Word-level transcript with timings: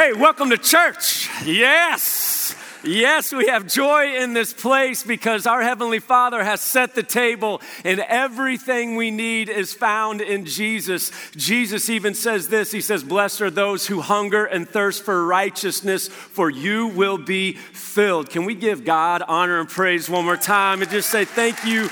Hey, 0.00 0.14
welcome 0.14 0.48
to 0.48 0.56
church. 0.56 1.28
Yes. 1.44 2.56
Yes, 2.82 3.34
we 3.34 3.48
have 3.48 3.66
joy 3.66 4.16
in 4.16 4.32
this 4.32 4.54
place 4.54 5.02
because 5.02 5.46
our 5.46 5.60
Heavenly 5.60 5.98
Father 5.98 6.42
has 6.42 6.62
set 6.62 6.94
the 6.94 7.02
table 7.02 7.60
and 7.84 8.00
everything 8.00 8.96
we 8.96 9.10
need 9.10 9.50
is 9.50 9.74
found 9.74 10.22
in 10.22 10.46
Jesus. 10.46 11.12
Jesus 11.32 11.90
even 11.90 12.14
says 12.14 12.48
this 12.48 12.72
He 12.72 12.80
says, 12.80 13.04
Blessed 13.04 13.42
are 13.42 13.50
those 13.50 13.88
who 13.88 14.00
hunger 14.00 14.46
and 14.46 14.66
thirst 14.66 15.04
for 15.04 15.26
righteousness, 15.26 16.08
for 16.08 16.48
you 16.48 16.86
will 16.86 17.18
be 17.18 17.52
filled. 17.52 18.30
Can 18.30 18.46
we 18.46 18.54
give 18.54 18.86
God 18.86 19.20
honor 19.28 19.60
and 19.60 19.68
praise 19.68 20.08
one 20.08 20.24
more 20.24 20.38
time 20.38 20.80
and 20.80 20.90
just 20.90 21.10
say, 21.10 21.26
Thank 21.26 21.62
you, 21.66 21.90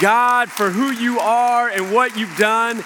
God, 0.00 0.50
for 0.50 0.70
who 0.70 0.92
you 0.92 1.20
are 1.20 1.68
and 1.68 1.92
what 1.92 2.16
you've 2.16 2.38
done? 2.38 2.82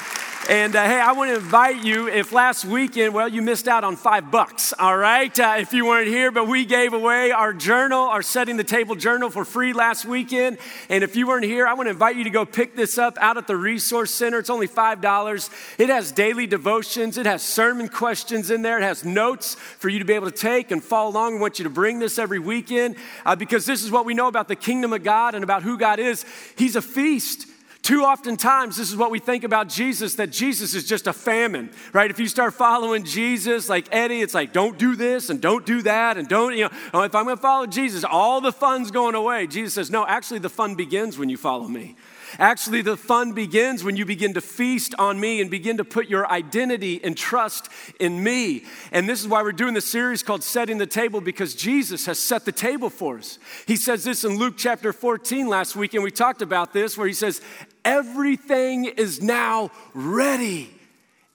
And 0.48 0.76
uh, 0.76 0.84
hey, 0.84 1.00
I 1.00 1.12
want 1.12 1.30
to 1.30 1.36
invite 1.36 1.82
you. 1.82 2.06
If 2.06 2.30
last 2.30 2.66
weekend, 2.66 3.14
well, 3.14 3.26
you 3.26 3.40
missed 3.40 3.66
out 3.66 3.82
on 3.82 3.96
five 3.96 4.30
bucks, 4.30 4.74
all 4.78 4.96
right, 4.96 5.38
uh, 5.40 5.54
if 5.58 5.72
you 5.72 5.86
weren't 5.86 6.08
here, 6.08 6.30
but 6.30 6.46
we 6.46 6.66
gave 6.66 6.92
away 6.92 7.30
our 7.30 7.54
journal, 7.54 8.00
our 8.00 8.20
Setting 8.20 8.58
the 8.58 8.64
Table 8.64 8.94
journal 8.94 9.30
for 9.30 9.46
free 9.46 9.72
last 9.72 10.04
weekend. 10.04 10.58
And 10.90 11.02
if 11.02 11.16
you 11.16 11.26
weren't 11.26 11.46
here, 11.46 11.66
I 11.66 11.72
want 11.72 11.86
to 11.86 11.92
invite 11.92 12.16
you 12.16 12.24
to 12.24 12.30
go 12.30 12.44
pick 12.44 12.76
this 12.76 12.98
up 12.98 13.16
out 13.22 13.38
at 13.38 13.46
the 13.46 13.56
Resource 13.56 14.10
Center. 14.10 14.38
It's 14.38 14.50
only 14.50 14.68
$5. 14.68 15.78
It 15.78 15.88
has 15.88 16.12
daily 16.12 16.46
devotions, 16.46 17.16
it 17.16 17.24
has 17.24 17.42
sermon 17.42 17.88
questions 17.88 18.50
in 18.50 18.60
there, 18.60 18.78
it 18.78 18.82
has 18.82 19.02
notes 19.02 19.54
for 19.54 19.88
you 19.88 19.98
to 19.98 20.04
be 20.04 20.12
able 20.12 20.30
to 20.30 20.36
take 20.36 20.70
and 20.70 20.84
follow 20.84 21.10
along. 21.10 21.34
We 21.34 21.40
want 21.40 21.58
you 21.58 21.62
to 21.62 21.70
bring 21.70 22.00
this 22.00 22.18
every 22.18 22.38
weekend 22.38 22.96
uh, 23.24 23.34
because 23.34 23.64
this 23.64 23.82
is 23.82 23.90
what 23.90 24.04
we 24.04 24.12
know 24.12 24.28
about 24.28 24.48
the 24.48 24.56
kingdom 24.56 24.92
of 24.92 25.04
God 25.04 25.34
and 25.34 25.42
about 25.42 25.62
who 25.62 25.78
God 25.78 25.98
is. 25.98 26.26
He's 26.56 26.76
a 26.76 26.82
feast. 26.82 27.46
Too 27.84 28.02
often 28.02 28.38
times, 28.38 28.78
this 28.78 28.88
is 28.88 28.96
what 28.96 29.10
we 29.10 29.18
think 29.18 29.44
about 29.44 29.68
Jesus 29.68 30.14
that 30.14 30.30
Jesus 30.30 30.72
is 30.72 30.88
just 30.88 31.06
a 31.06 31.12
famine, 31.12 31.70
right? 31.92 32.10
If 32.10 32.18
you 32.18 32.28
start 32.28 32.54
following 32.54 33.04
Jesus 33.04 33.68
like 33.68 33.88
Eddie, 33.92 34.22
it's 34.22 34.32
like, 34.32 34.54
don't 34.54 34.78
do 34.78 34.96
this 34.96 35.28
and 35.28 35.38
don't 35.38 35.66
do 35.66 35.82
that 35.82 36.16
and 36.16 36.26
don't, 36.26 36.56
you 36.56 36.62
know, 36.62 37.02
if 37.02 37.14
I'm 37.14 37.26
gonna 37.26 37.36
follow 37.36 37.66
Jesus, 37.66 38.02
all 38.02 38.40
the 38.40 38.52
fun's 38.52 38.90
going 38.90 39.14
away. 39.14 39.46
Jesus 39.46 39.74
says, 39.74 39.90
no, 39.90 40.06
actually, 40.06 40.38
the 40.38 40.48
fun 40.48 40.76
begins 40.76 41.18
when 41.18 41.28
you 41.28 41.36
follow 41.36 41.68
me. 41.68 41.94
Actually, 42.38 42.80
the 42.80 42.96
fun 42.96 43.32
begins 43.32 43.84
when 43.84 43.96
you 43.96 44.06
begin 44.06 44.32
to 44.34 44.40
feast 44.40 44.94
on 44.98 45.20
me 45.20 45.42
and 45.42 45.50
begin 45.50 45.76
to 45.76 45.84
put 45.84 46.08
your 46.08 46.26
identity 46.30 47.04
and 47.04 47.16
trust 47.16 47.68
in 48.00 48.24
me. 48.24 48.64
And 48.92 49.06
this 49.06 49.20
is 49.20 49.28
why 49.28 49.42
we're 49.42 49.52
doing 49.52 49.74
this 49.74 49.86
series 49.86 50.22
called 50.22 50.42
Setting 50.42 50.78
the 50.78 50.86
Table 50.86 51.20
because 51.20 51.54
Jesus 51.54 52.06
has 52.06 52.18
set 52.18 52.44
the 52.44 52.50
table 52.50 52.90
for 52.90 53.18
us. 53.18 53.38
He 53.66 53.76
says 53.76 54.04
this 54.04 54.24
in 54.24 54.38
Luke 54.38 54.54
chapter 54.56 54.92
14 54.92 55.48
last 55.48 55.76
week, 55.76 55.94
and 55.94 56.02
we 56.02 56.10
talked 56.10 56.42
about 56.42 56.72
this, 56.72 56.96
where 56.98 57.06
he 57.06 57.12
says, 57.12 57.40
Everything 57.84 58.84
is 58.86 59.22
now 59.22 59.70
ready. 59.92 60.70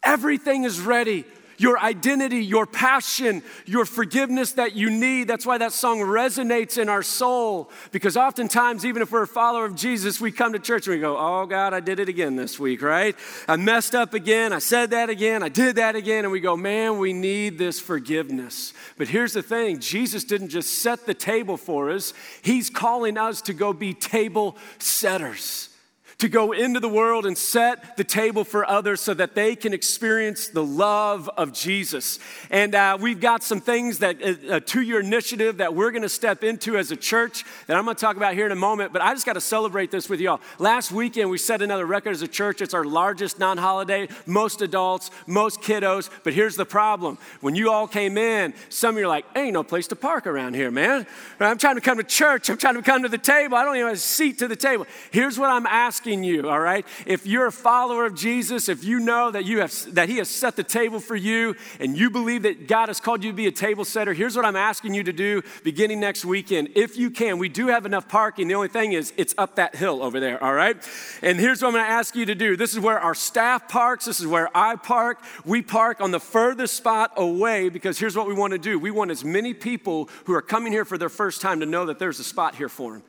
Everything 0.04 0.64
is 0.64 0.80
ready 0.80 1.26
your 1.60 1.78
identity, 1.78 2.44
your 2.44 2.66
passion, 2.66 3.44
your 3.66 3.86
forgiveness 3.86 4.54
that 4.54 4.76
you 4.76 4.90
need. 4.90 5.28
That's 5.28 5.46
why 5.46 5.58
that 5.58 5.74
song 5.74 6.00
resonates 6.00 6.78
in 6.78 6.90
our 6.90 7.04
soul. 7.04 7.70
Because 7.92 8.18
oftentimes, 8.18 8.86
even 8.86 9.02
if 9.02 9.12
we're 9.12 9.24
a 9.24 9.28
follower 9.28 9.66
of 9.66 9.76
Jesus, 9.76 10.22
we 10.22 10.32
come 10.32 10.54
to 10.54 10.60
church 10.60 10.88
and 10.88 10.96
we 10.96 11.02
go, 11.02 11.18
Oh 11.20 11.46
God, 11.46 11.74
I 11.74 11.82
did 11.82 12.00
it 12.00 12.10
again 12.10 12.38
this 12.38 12.60
week, 12.60 12.82
right? 12.82 13.16
I 13.48 13.58
messed 13.58 13.94
up 13.94 14.14
again. 14.14 14.54
I 14.54 14.60
said 14.60 14.92
that 14.92 15.10
again. 15.10 15.44
I 15.44 15.50
did 15.50 15.76
that 15.76 15.96
again. 15.96 16.24
And 16.24 16.32
we 16.32 16.40
go, 16.40 16.56
Man, 16.56 16.98
we 16.98 17.12
need 17.14 17.58
this 17.58 17.80
forgiveness. 17.80 18.74
But 18.98 19.10
here's 19.10 19.34
the 19.34 19.44
thing 19.44 19.80
Jesus 19.80 20.24
didn't 20.24 20.50
just 20.50 20.82
set 20.82 21.06
the 21.06 21.14
table 21.14 21.58
for 21.58 21.92
us, 21.92 22.14
He's 22.42 22.70
calling 22.70 23.18
us 23.18 23.42
to 23.44 23.54
go 23.54 23.74
be 23.74 23.94
table 23.94 24.56
setters 24.80 25.69
to 26.20 26.28
go 26.28 26.52
into 26.52 26.82
the 26.82 26.90
world 26.90 27.26
and 27.26 27.38
set 27.38 27.96
the 27.96 28.04
table 28.04 28.44
for 28.44 28.70
others 28.70 29.00
so 29.00 29.14
that 29.14 29.36
they 29.36 29.56
can 29.56 29.74
experience 29.74 30.50
the 30.50 30.64
love 30.64 31.30
of 31.38 31.54
Jesus. 31.54 32.20
And 32.50 32.76
uh, 32.76 32.98
we've 33.00 33.22
got 33.22 33.42
some 33.42 33.62
things 33.62 34.00
that 34.00 34.22
uh, 34.22 34.56
a 34.56 34.62
two 34.62 34.82
year 34.82 35.00
initiative 35.00 35.58
that 35.58 35.74
we're 35.74 35.92
going 35.92 36.04
to 36.04 36.10
step 36.10 36.44
into 36.44 36.78
as 36.78 36.92
a 36.92 36.98
church 36.98 37.46
that 37.68 37.78
I'm 37.78 37.86
going 37.86 37.96
to 37.96 38.02
talk 38.02 38.18
about 38.18 38.34
here 38.34 38.46
in 38.46 38.52
a 38.52 38.56
moment. 38.56 38.92
But 38.92 39.02
I 39.02 39.14
just 39.14 39.26
got 39.26 39.34
to 39.34 39.42
celebrate 39.42 39.92
this 39.92 40.10
with 40.10 40.20
y'all. 40.20 40.42
Last 40.60 40.92
weekend, 40.92 41.30
we 41.30 41.38
set 41.38 41.62
another 41.62 41.86
record 41.86 42.12
as 42.12 42.22
a 42.22 42.28
church. 42.28 42.62
It's 42.62 42.74
our 42.74 42.84
largest 42.84 43.40
non 43.40 43.58
holiday, 43.58 44.10
most 44.26 44.62
adults, 44.62 45.12
most 45.26 45.62
kiddos. 45.62 46.10
But 46.24 46.34
here's 46.34 46.58
the 46.58 46.66
problem 46.66 47.18
when 47.40 47.56
you 47.56 47.72
all 47.72 47.88
came 47.88 48.18
in, 48.18 48.54
some 48.68 48.96
of 48.96 49.00
you 49.00 49.06
are 49.06 49.08
like, 49.08 49.26
ain't 49.38 49.54
no 49.54 49.64
place 49.64 49.88
to 49.88 49.96
park 49.96 50.28
around 50.28 50.56
here, 50.56 50.70
man. 50.70 51.08
I'm 51.40 51.58
trying 51.58 51.76
to 51.76 51.82
come 51.82 51.98
to 51.98 52.04
church, 52.04 52.50
I'm 52.50 52.58
trying 52.58 52.76
to 52.76 52.82
come 52.82 53.04
to 53.04 53.10
the 53.10 53.18
table. 53.18 53.56
I 53.56 53.64
don't 53.64 53.78
even 53.78 53.88
have 53.88 53.96
a 53.96 54.00
seat 54.00 54.40
to 54.40 54.50
the 54.50 54.58
table. 54.58 54.86
Here's 55.12 55.40
what 55.40 55.50
I'm 55.50 55.66
asking 55.66 56.09
asking 56.10 56.24
you, 56.24 56.50
all 56.50 56.60
right? 56.60 56.88
If 57.06 57.28
you're 57.28 57.46
a 57.46 57.52
follower 57.52 58.06
of 58.06 58.16
Jesus, 58.16 58.68
if 58.68 58.84
you 58.84 59.00
know 59.00 59.30
that 59.30 59.46
you 59.46 59.60
have 59.60 59.72
that 59.94 60.10
he 60.10 60.18
has 60.18 60.28
set 60.28 60.56
the 60.56 60.64
table 60.64 61.00
for 61.00 61.16
you 61.16 61.56
and 61.80 61.96
you 61.96 62.10
believe 62.10 62.42
that 62.44 62.68
God 62.68 62.88
has 62.88 63.00
called 63.00 63.24
you 63.24 63.30
to 63.30 63.36
be 63.36 63.46
a 63.46 63.52
table 63.52 63.86
setter, 63.86 64.12
here's 64.14 64.36
what 64.36 64.44
I'm 64.44 64.56
asking 64.56 64.96
you 64.96 65.04
to 65.04 65.14
do 65.14 65.44
beginning 65.64 66.00
next 66.00 66.26
weekend. 66.26 66.70
If 66.76 66.98
you 66.98 67.12
can, 67.12 67.38
we 67.38 67.48
do 67.48 67.68
have 67.68 67.86
enough 67.86 68.08
parking. 68.08 68.48
The 68.48 68.56
only 68.56 68.70
thing 68.70 68.94
is 68.94 69.14
it's 69.18 69.36
up 69.38 69.58
that 69.58 69.76
hill 69.76 70.02
over 70.02 70.20
there, 70.20 70.44
all 70.44 70.54
right? 70.54 70.78
And 71.22 71.40
here's 71.40 71.62
what 71.62 71.68
I'm 71.68 71.74
going 71.76 71.86
to 71.86 71.92
ask 71.92 72.16
you 72.16 72.26
to 72.26 72.36
do. 72.36 72.58
This 72.58 72.74
is 72.74 72.80
where 72.80 73.00
our 73.00 73.14
staff 73.14 73.70
parks, 73.70 74.06
this 74.06 74.20
is 74.20 74.26
where 74.26 74.50
I 74.58 74.78
park. 74.78 75.20
We 75.46 75.62
park 75.62 76.02
on 76.02 76.10
the 76.10 76.20
furthest 76.20 76.76
spot 76.76 77.12
away 77.18 77.70
because 77.70 78.00
here's 78.00 78.16
what 78.16 78.28
we 78.28 78.34
want 78.34 78.54
to 78.54 78.60
do. 78.60 78.80
We 78.80 78.90
want 78.90 79.12
as 79.12 79.24
many 79.24 79.54
people 79.54 80.10
who 80.26 80.34
are 80.34 80.42
coming 80.42 80.72
here 80.72 80.86
for 80.86 80.98
their 80.98 81.10
first 81.10 81.40
time 81.40 81.60
to 81.60 81.68
know 81.68 81.86
that 81.86 82.00
there's 82.00 82.20
a 82.20 82.24
spot 82.24 82.56
here 82.56 82.70
for 82.70 82.94
them. 82.94 83.04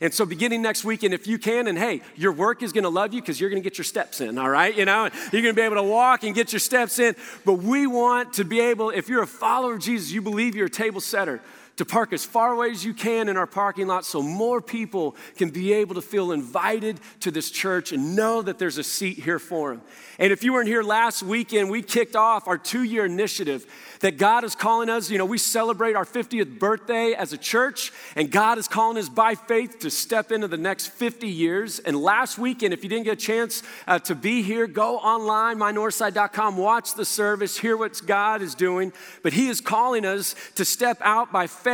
And 0.00 0.12
so, 0.12 0.26
beginning 0.26 0.62
next 0.62 0.84
weekend, 0.84 1.14
if 1.14 1.26
you 1.26 1.38
can, 1.38 1.66
and 1.66 1.78
hey, 1.78 2.02
your 2.16 2.32
work 2.32 2.62
is 2.62 2.72
going 2.72 2.84
to 2.84 2.90
love 2.90 3.14
you 3.14 3.20
because 3.20 3.40
you're 3.40 3.50
going 3.50 3.62
to 3.62 3.68
get 3.68 3.78
your 3.78 3.84
steps 3.84 4.20
in, 4.20 4.38
all 4.38 4.50
right? 4.50 4.76
You 4.76 4.84
know, 4.84 5.08
you're 5.32 5.42
going 5.42 5.54
to 5.54 5.60
be 5.60 5.62
able 5.62 5.76
to 5.76 5.82
walk 5.82 6.24
and 6.24 6.34
get 6.34 6.52
your 6.52 6.60
steps 6.60 6.98
in. 6.98 7.16
But 7.44 7.54
we 7.54 7.86
want 7.86 8.34
to 8.34 8.44
be 8.44 8.60
able, 8.60 8.90
if 8.90 9.08
you're 9.08 9.22
a 9.22 9.26
follower 9.26 9.74
of 9.74 9.80
Jesus, 9.80 10.12
you 10.12 10.22
believe 10.22 10.54
you're 10.54 10.66
a 10.66 10.70
table 10.70 11.00
setter, 11.00 11.40
to 11.76 11.84
park 11.84 12.12
as 12.14 12.24
far 12.24 12.52
away 12.52 12.70
as 12.70 12.84
you 12.84 12.94
can 12.94 13.28
in 13.28 13.36
our 13.36 13.46
parking 13.46 13.86
lot 13.86 14.04
so 14.04 14.22
more 14.22 14.62
people 14.62 15.14
can 15.36 15.50
be 15.50 15.74
able 15.74 15.94
to 15.94 16.02
feel 16.02 16.32
invited 16.32 16.98
to 17.20 17.30
this 17.30 17.50
church 17.50 17.92
and 17.92 18.16
know 18.16 18.40
that 18.40 18.58
there's 18.58 18.78
a 18.78 18.82
seat 18.82 19.18
here 19.18 19.38
for 19.38 19.70
them. 19.70 19.82
And 20.18 20.32
if 20.32 20.42
you 20.42 20.54
weren't 20.54 20.68
here 20.68 20.82
last 20.82 21.22
weekend, 21.22 21.68
we 21.68 21.82
kicked 21.82 22.16
off 22.16 22.48
our 22.48 22.56
two 22.56 22.82
year 22.82 23.04
initiative 23.04 23.66
that 24.00 24.16
God 24.16 24.44
is 24.44 24.54
calling 24.54 24.88
us. 24.88 25.10
You 25.10 25.18
know, 25.18 25.26
we 25.26 25.36
celebrate 25.36 25.94
our 25.96 26.06
50th 26.06 26.58
birthday 26.58 27.12
as 27.12 27.34
a 27.34 27.38
church, 27.38 27.92
and 28.14 28.30
God 28.30 28.56
is 28.56 28.68
calling 28.68 28.96
us 28.96 29.10
by 29.10 29.34
faith 29.34 29.78
to 29.80 29.90
step 29.90 30.32
into 30.32 30.48
the 30.48 30.56
next 30.56 30.88
50 30.88 31.28
years. 31.28 31.78
And 31.80 31.96
last 31.96 32.38
weekend, 32.38 32.72
if 32.72 32.82
you 32.82 32.88
didn't 32.88 33.04
get 33.04 33.12
a 33.12 33.16
chance 33.16 33.62
uh, 33.86 33.98
to 34.00 34.14
be 34.14 34.42
here, 34.42 34.66
go 34.66 34.96
online, 34.96 35.58
mynorthside.com, 35.58 36.56
watch 36.56 36.94
the 36.94 37.04
service, 37.04 37.58
hear 37.58 37.76
what 37.76 38.00
God 38.06 38.40
is 38.40 38.54
doing. 38.54 38.94
But 39.22 39.34
He 39.34 39.48
is 39.48 39.60
calling 39.60 40.06
us 40.06 40.34
to 40.54 40.64
step 40.64 40.98
out 41.02 41.30
by 41.30 41.46
faith 41.46 41.65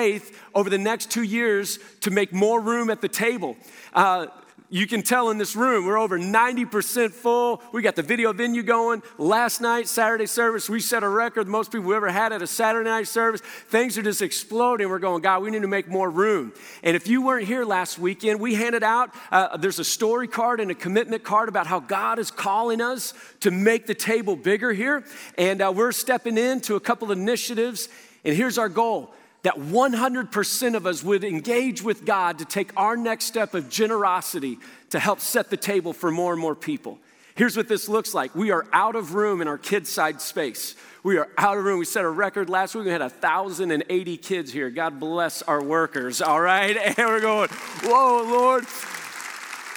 over 0.54 0.70
the 0.70 0.78
next 0.78 1.10
two 1.10 1.22
years 1.22 1.78
to 2.00 2.10
make 2.10 2.32
more 2.32 2.60
room 2.60 2.90
at 2.90 3.00
the 3.00 3.08
table. 3.08 3.56
Uh, 3.92 4.26
you 4.72 4.86
can 4.86 5.02
tell 5.02 5.28
in 5.28 5.36
this 5.36 5.54
room, 5.54 5.84
we're 5.84 5.98
over 5.98 6.18
90% 6.18 7.12
full. 7.12 7.62
We 7.72 7.82
got 7.82 7.94
the 7.94 8.02
video 8.02 8.32
venue 8.32 8.62
going. 8.62 9.02
Last 9.18 9.60
night, 9.60 9.86
Saturday 9.86 10.24
service, 10.24 10.66
we 10.70 10.80
set 10.80 11.02
a 11.02 11.08
record, 11.10 11.46
most 11.46 11.70
people 11.70 11.88
we 11.88 11.94
ever 11.94 12.10
had 12.10 12.32
at 12.32 12.40
a 12.40 12.46
Saturday 12.46 12.88
night 12.88 13.06
service. 13.06 13.42
Things 13.42 13.98
are 13.98 14.02
just 14.02 14.22
exploding. 14.22 14.88
We're 14.88 14.98
going, 14.98 15.20
God, 15.20 15.42
we 15.42 15.50
need 15.50 15.60
to 15.60 15.68
make 15.68 15.88
more 15.88 16.08
room. 16.08 16.54
And 16.82 16.96
if 16.96 17.06
you 17.06 17.20
weren't 17.20 17.46
here 17.46 17.66
last 17.66 17.98
weekend, 17.98 18.40
we 18.40 18.54
handed 18.54 18.82
out, 18.82 19.10
uh, 19.30 19.58
there's 19.58 19.78
a 19.78 19.84
story 19.84 20.26
card 20.26 20.58
and 20.58 20.70
a 20.70 20.74
commitment 20.74 21.22
card 21.22 21.50
about 21.50 21.66
how 21.66 21.78
God 21.78 22.18
is 22.18 22.30
calling 22.30 22.80
us 22.80 23.12
to 23.40 23.50
make 23.50 23.86
the 23.86 23.94
table 23.94 24.36
bigger 24.36 24.72
here. 24.72 25.04
And 25.36 25.60
uh, 25.60 25.70
we're 25.76 25.92
stepping 25.92 26.38
into 26.38 26.76
a 26.76 26.80
couple 26.80 27.12
initiatives. 27.12 27.90
And 28.24 28.34
here's 28.34 28.56
our 28.56 28.70
goal 28.70 29.12
that 29.42 29.56
100% 29.56 30.74
of 30.76 30.86
us 30.86 31.02
would 31.02 31.24
engage 31.24 31.82
with 31.82 32.04
God 32.04 32.38
to 32.38 32.44
take 32.44 32.70
our 32.76 32.96
next 32.96 33.24
step 33.24 33.54
of 33.54 33.68
generosity 33.68 34.58
to 34.90 34.98
help 34.98 35.20
set 35.20 35.50
the 35.50 35.56
table 35.56 35.92
for 35.92 36.10
more 36.10 36.32
and 36.32 36.40
more 36.40 36.54
people. 36.54 36.98
Here's 37.34 37.56
what 37.56 37.66
this 37.66 37.88
looks 37.88 38.14
like. 38.14 38.34
We 38.34 38.50
are 38.50 38.66
out 38.72 38.94
of 38.94 39.14
room 39.14 39.40
in 39.40 39.48
our 39.48 39.58
kids' 39.58 39.90
side 39.90 40.20
space. 40.20 40.76
We 41.02 41.16
are 41.16 41.28
out 41.38 41.58
of 41.58 41.64
room. 41.64 41.78
We 41.78 41.86
set 41.86 42.04
a 42.04 42.10
record 42.10 42.50
last 42.50 42.74
week. 42.74 42.84
We 42.84 42.90
had 42.90 43.00
1,080 43.00 44.16
kids 44.18 44.52
here. 44.52 44.70
God 44.70 45.00
bless 45.00 45.42
our 45.42 45.62
workers, 45.62 46.20
all 46.20 46.40
right? 46.40 46.76
And 46.98 47.08
we're 47.08 47.20
going, 47.20 47.48
whoa, 47.82 48.22
Lord. 48.24 48.66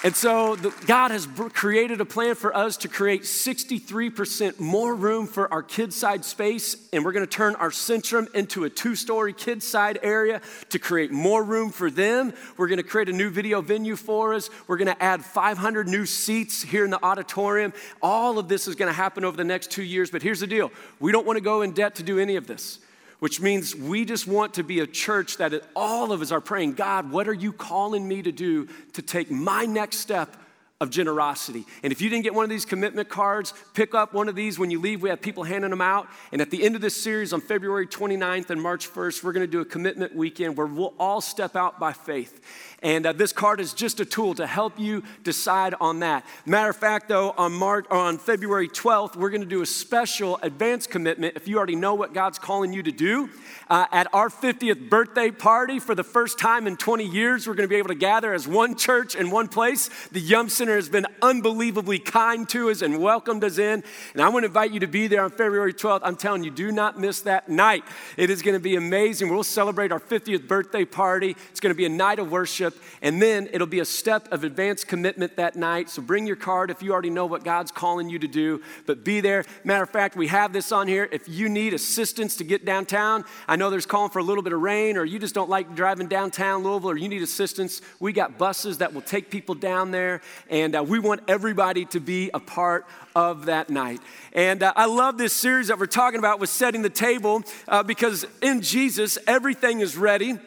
And 0.06 0.14
so 0.14 0.54
the, 0.54 0.72
God 0.86 1.10
has 1.10 1.26
created 1.36 2.00
a 2.00 2.04
plan 2.04 2.36
for 2.36 2.56
us 2.56 2.76
to 2.76 2.88
create 2.88 3.22
63% 3.22 4.60
more 4.60 4.94
room 4.94 5.26
for 5.26 5.52
our 5.52 5.64
kids 5.64 5.96
side 5.96 6.24
space. 6.24 6.76
And 6.92 7.04
we're 7.04 7.10
going 7.10 7.26
to 7.26 7.36
turn 7.36 7.56
our 7.56 7.70
Centrum 7.70 8.32
into 8.32 8.62
a 8.62 8.70
two 8.70 8.94
story 8.94 9.32
kids 9.32 9.66
side 9.66 9.98
area 10.04 10.42
to 10.68 10.78
create 10.78 11.10
more 11.10 11.42
room 11.42 11.72
for 11.72 11.90
them. 11.90 12.34
We're 12.56 12.68
going 12.68 12.76
to 12.76 12.84
create 12.84 13.08
a 13.08 13.12
new 13.12 13.30
video 13.30 13.60
venue 13.62 13.96
for 13.96 14.32
us. 14.32 14.48
We're 14.68 14.76
going 14.76 14.94
to 14.94 15.02
add 15.02 15.24
500 15.24 15.88
new 15.88 16.06
seats 16.06 16.62
here 16.62 16.84
in 16.84 16.92
the 16.92 17.04
auditorium. 17.04 17.72
All 18.00 18.38
of 18.38 18.46
this 18.46 18.68
is 18.68 18.76
going 18.76 18.88
to 18.88 18.96
happen 18.96 19.24
over 19.24 19.36
the 19.36 19.42
next 19.42 19.72
two 19.72 19.82
years. 19.82 20.12
But 20.12 20.22
here's 20.22 20.38
the 20.38 20.46
deal 20.46 20.70
we 21.00 21.10
don't 21.10 21.26
want 21.26 21.36
to 21.36 21.42
go 21.42 21.62
in 21.62 21.72
debt 21.72 21.96
to 21.96 22.04
do 22.04 22.20
any 22.20 22.36
of 22.36 22.46
this 22.46 22.78
which 23.18 23.40
means 23.40 23.74
we 23.74 24.04
just 24.04 24.26
want 24.26 24.54
to 24.54 24.62
be 24.62 24.80
a 24.80 24.86
church 24.86 25.38
that 25.38 25.52
all 25.74 26.12
of 26.12 26.20
us 26.20 26.32
are 26.32 26.40
praying, 26.40 26.74
God, 26.74 27.10
what 27.10 27.28
are 27.28 27.34
you 27.34 27.52
calling 27.52 28.06
me 28.06 28.22
to 28.22 28.32
do 28.32 28.68
to 28.92 29.02
take 29.02 29.30
my 29.30 29.64
next 29.64 29.98
step 29.98 30.36
of 30.78 30.90
generosity. 30.90 31.64
And 31.82 31.90
if 31.90 32.02
you 32.02 32.10
didn't 32.10 32.24
get 32.24 32.34
one 32.34 32.44
of 32.44 32.50
these 32.50 32.66
commitment 32.66 33.08
cards, 33.08 33.54
pick 33.72 33.94
up 33.94 34.12
one 34.12 34.28
of 34.28 34.34
these 34.34 34.58
when 34.58 34.70
you 34.70 34.78
leave. 34.78 35.00
We 35.00 35.08
have 35.08 35.22
people 35.22 35.42
handing 35.42 35.70
them 35.70 35.80
out. 35.80 36.06
And 36.32 36.42
at 36.42 36.50
the 36.50 36.62
end 36.62 36.74
of 36.74 36.82
this 36.82 37.02
series 37.02 37.32
on 37.32 37.40
February 37.40 37.86
29th 37.86 38.50
and 38.50 38.60
March 38.60 38.92
1st, 38.92 39.24
we're 39.24 39.32
going 39.32 39.46
to 39.46 39.50
do 39.50 39.60
a 39.60 39.64
commitment 39.64 40.14
weekend 40.14 40.58
where 40.58 40.66
we'll 40.66 40.92
all 40.98 41.22
step 41.22 41.56
out 41.56 41.80
by 41.80 41.94
faith. 41.94 42.42
And 42.82 43.06
uh, 43.06 43.14
this 43.14 43.32
card 43.32 43.58
is 43.58 43.72
just 43.72 44.00
a 44.00 44.04
tool 44.04 44.34
to 44.34 44.46
help 44.46 44.78
you 44.78 45.02
decide 45.24 45.74
on 45.80 46.00
that. 46.00 46.26
Matter 46.44 46.68
of 46.68 46.76
fact, 46.76 47.08
though, 47.08 47.30
on 47.30 47.52
March 47.54 47.86
on 47.90 48.18
February 48.18 48.68
12th, 48.68 49.16
we're 49.16 49.30
going 49.30 49.40
to 49.40 49.48
do 49.48 49.62
a 49.62 49.66
special 49.66 50.38
advance 50.42 50.86
commitment. 50.86 51.36
If 51.36 51.48
you 51.48 51.56
already 51.56 51.76
know 51.76 51.94
what 51.94 52.12
God's 52.12 52.38
calling 52.38 52.74
you 52.74 52.82
to 52.82 52.92
do, 52.92 53.30
uh, 53.68 53.86
at 53.92 54.12
our 54.14 54.28
50th 54.28 54.90
birthday 54.90 55.30
party 55.30 55.78
for 55.78 55.94
the 55.94 56.04
first 56.04 56.38
time 56.38 56.66
in 56.66 56.76
20 56.76 57.06
years, 57.06 57.46
we're 57.46 57.54
going 57.54 57.68
to 57.68 57.72
be 57.72 57.76
able 57.76 57.88
to 57.88 57.94
gather 57.94 58.34
as 58.34 58.46
one 58.46 58.76
church 58.76 59.14
in 59.14 59.30
one 59.30 59.48
place. 59.48 59.88
The 60.12 60.20
Yum 60.20 60.50
Has 60.74 60.88
been 60.88 61.06
unbelievably 61.22 62.00
kind 62.00 62.48
to 62.48 62.70
us 62.70 62.82
and 62.82 62.98
welcomed 62.98 63.44
us 63.44 63.58
in. 63.58 63.84
And 64.12 64.22
I 64.22 64.28
want 64.28 64.42
to 64.42 64.48
invite 64.48 64.72
you 64.72 64.80
to 64.80 64.86
be 64.86 65.06
there 65.06 65.22
on 65.22 65.30
February 65.30 65.72
12th. 65.72 66.00
I'm 66.02 66.16
telling 66.16 66.42
you, 66.44 66.50
do 66.50 66.72
not 66.72 66.98
miss 66.98 67.20
that 67.22 67.48
night. 67.48 67.84
It 68.16 68.30
is 68.30 68.42
going 68.42 68.54
to 68.54 68.60
be 68.60 68.76
amazing. 68.76 69.28
We'll 69.28 69.44
celebrate 69.44 69.92
our 69.92 70.00
50th 70.00 70.48
birthday 70.48 70.84
party. 70.84 71.36
It's 71.50 71.60
going 71.60 71.72
to 71.72 71.76
be 71.76 71.86
a 71.86 71.90
night 71.90 72.18
of 72.18 72.30
worship. 72.30 72.76
And 73.00 73.22
then 73.22 73.48
it'll 73.52 73.66
be 73.66 73.80
a 73.80 73.84
step 73.84 74.30
of 74.32 74.44
advanced 74.44 74.88
commitment 74.88 75.36
that 75.36 75.56
night. 75.56 75.88
So 75.88 76.02
bring 76.02 76.26
your 76.26 76.36
card 76.36 76.70
if 76.70 76.82
you 76.82 76.92
already 76.92 77.10
know 77.10 77.26
what 77.26 77.44
God's 77.44 77.70
calling 77.70 78.08
you 78.08 78.18
to 78.18 78.28
do, 78.28 78.62
but 78.86 79.04
be 79.04 79.20
there. 79.20 79.44
Matter 79.64 79.84
of 79.84 79.90
fact, 79.90 80.16
we 80.16 80.26
have 80.28 80.52
this 80.52 80.72
on 80.72 80.88
here. 80.88 81.08
If 81.12 81.28
you 81.28 81.48
need 81.48 81.74
assistance 81.74 82.36
to 82.36 82.44
get 82.44 82.64
downtown, 82.64 83.24
I 83.46 83.56
know 83.56 83.70
there's 83.70 83.86
calling 83.86 84.10
for 84.10 84.18
a 84.18 84.24
little 84.24 84.42
bit 84.42 84.52
of 84.52 84.60
rain, 84.60 84.96
or 84.96 85.04
you 85.04 85.18
just 85.18 85.34
don't 85.34 85.50
like 85.50 85.74
driving 85.74 86.08
downtown 86.08 86.62
Louisville, 86.62 86.90
or 86.90 86.96
you 86.96 87.08
need 87.08 87.22
assistance, 87.22 87.80
we 88.00 88.12
got 88.12 88.38
buses 88.38 88.78
that 88.78 88.92
will 88.92 89.02
take 89.02 89.30
people 89.30 89.54
down 89.54 89.90
there. 89.90 90.20
Uh, 90.64 90.82
we 90.82 90.98
want 90.98 91.20
everybody 91.28 91.84
to 91.86 92.00
be 92.00 92.30
a 92.32 92.40
part 92.40 92.86
of 93.14 93.46
that 93.46 93.68
night. 93.68 94.00
And 94.32 94.62
uh, 94.62 94.72
I 94.76 94.86
love 94.86 95.18
this 95.18 95.32
series 95.32 95.68
that 95.68 95.78
we're 95.78 95.86
talking 95.86 96.18
about 96.18 96.40
with 96.40 96.50
setting 96.50 96.82
the 96.82 96.90
table 96.90 97.42
uh, 97.68 97.82
because 97.82 98.26
in 98.42 98.62
Jesus, 98.62 99.18
everything 99.26 99.80
is 99.80 99.96
ready. 99.96 100.38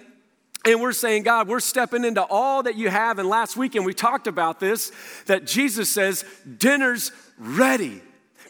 And 0.65 0.81
we're 0.81 0.91
saying, 0.91 1.23
God, 1.23 1.47
we're 1.47 1.59
stepping 1.59 2.03
into 2.03 2.23
all 2.23 2.63
that 2.63 2.75
you 2.75 2.89
have. 2.89 3.19
And 3.19 3.29
last 3.29 3.55
weekend 3.55 3.85
we 3.85 3.93
talked 3.93 4.27
about 4.27 4.59
this 4.59 4.91
that 5.25 5.45
Jesus 5.45 5.91
says, 5.91 6.25
dinner's 6.57 7.11
ready. 7.37 8.01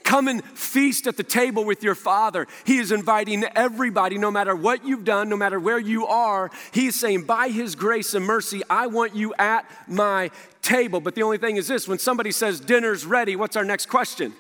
Come 0.10 0.28
and 0.28 0.44
feast 0.44 1.06
at 1.06 1.18
the 1.18 1.24
table 1.24 1.64
with 1.64 1.84
your 1.84 1.94
Father. 1.94 2.48
He 2.66 2.80
is 2.80 2.92
inviting 2.92 3.44
everybody, 3.56 4.18
no 4.18 4.32
matter 4.32 4.56
what 4.56 4.84
you've 4.84 5.06
done, 5.06 5.30
no 5.30 5.38
matter 5.38 5.60
where 5.60 5.78
you 5.78 6.08
are. 6.08 6.50
He 6.72 6.88
is 6.88 7.00
saying, 7.00 7.26
by 7.26 7.50
His 7.50 7.76
grace 7.76 8.16
and 8.16 8.26
mercy, 8.26 8.64
I 8.72 8.88
want 8.88 9.16
you 9.16 9.36
at 9.38 9.70
my 9.88 10.32
table. 10.64 11.00
But 11.00 11.14
the 11.14 11.22
only 11.22 11.38
thing 11.38 11.58
is 11.58 11.68
this 11.68 11.88
when 11.88 12.00
somebody 12.00 12.32
says 12.32 12.60
dinner's 12.60 13.06
ready, 13.06 13.36
what's 13.36 13.56
our 13.56 13.64
next 13.64 13.86
question? 13.86 14.34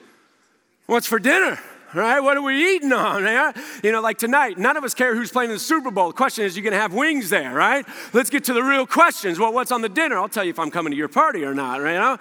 What's 0.87 1.05
for 1.05 1.19
dinner? 1.19 1.59
right? 1.93 2.19
What 2.19 2.35
are 2.35 2.41
we 2.41 2.75
eating 2.75 2.91
on? 2.91 3.21
Yeah? 3.21 3.51
You 3.83 3.91
know, 3.91 4.01
like 4.01 4.17
tonight, 4.17 4.57
none 4.57 4.75
of 4.75 4.83
us 4.83 4.95
care 4.95 5.15
who's 5.15 5.31
playing 5.31 5.51
in 5.51 5.55
the 5.55 5.59
Super 5.59 5.91
Bowl. 5.91 6.07
The 6.07 6.13
question 6.13 6.45
is, 6.45 6.57
you 6.57 6.63
going 6.63 6.73
to 6.73 6.79
have 6.79 6.95
wings 6.95 7.29
there, 7.29 7.53
right? 7.53 7.85
Let's 8.11 8.31
get 8.31 8.43
to 8.45 8.53
the 8.53 8.63
real 8.63 8.87
questions. 8.87 9.37
Well, 9.37 9.53
what's 9.53 9.71
on 9.71 9.83
the 9.83 9.89
dinner? 9.89 10.17
I'll 10.17 10.29
tell 10.29 10.43
you 10.43 10.49
if 10.49 10.57
I'm 10.57 10.71
coming 10.71 10.89
to 10.89 10.97
your 10.97 11.09
party 11.09 11.43
or 11.43 11.53
not, 11.53 11.79
right? 11.79 11.93
You 11.93 11.99
know? 11.99 12.17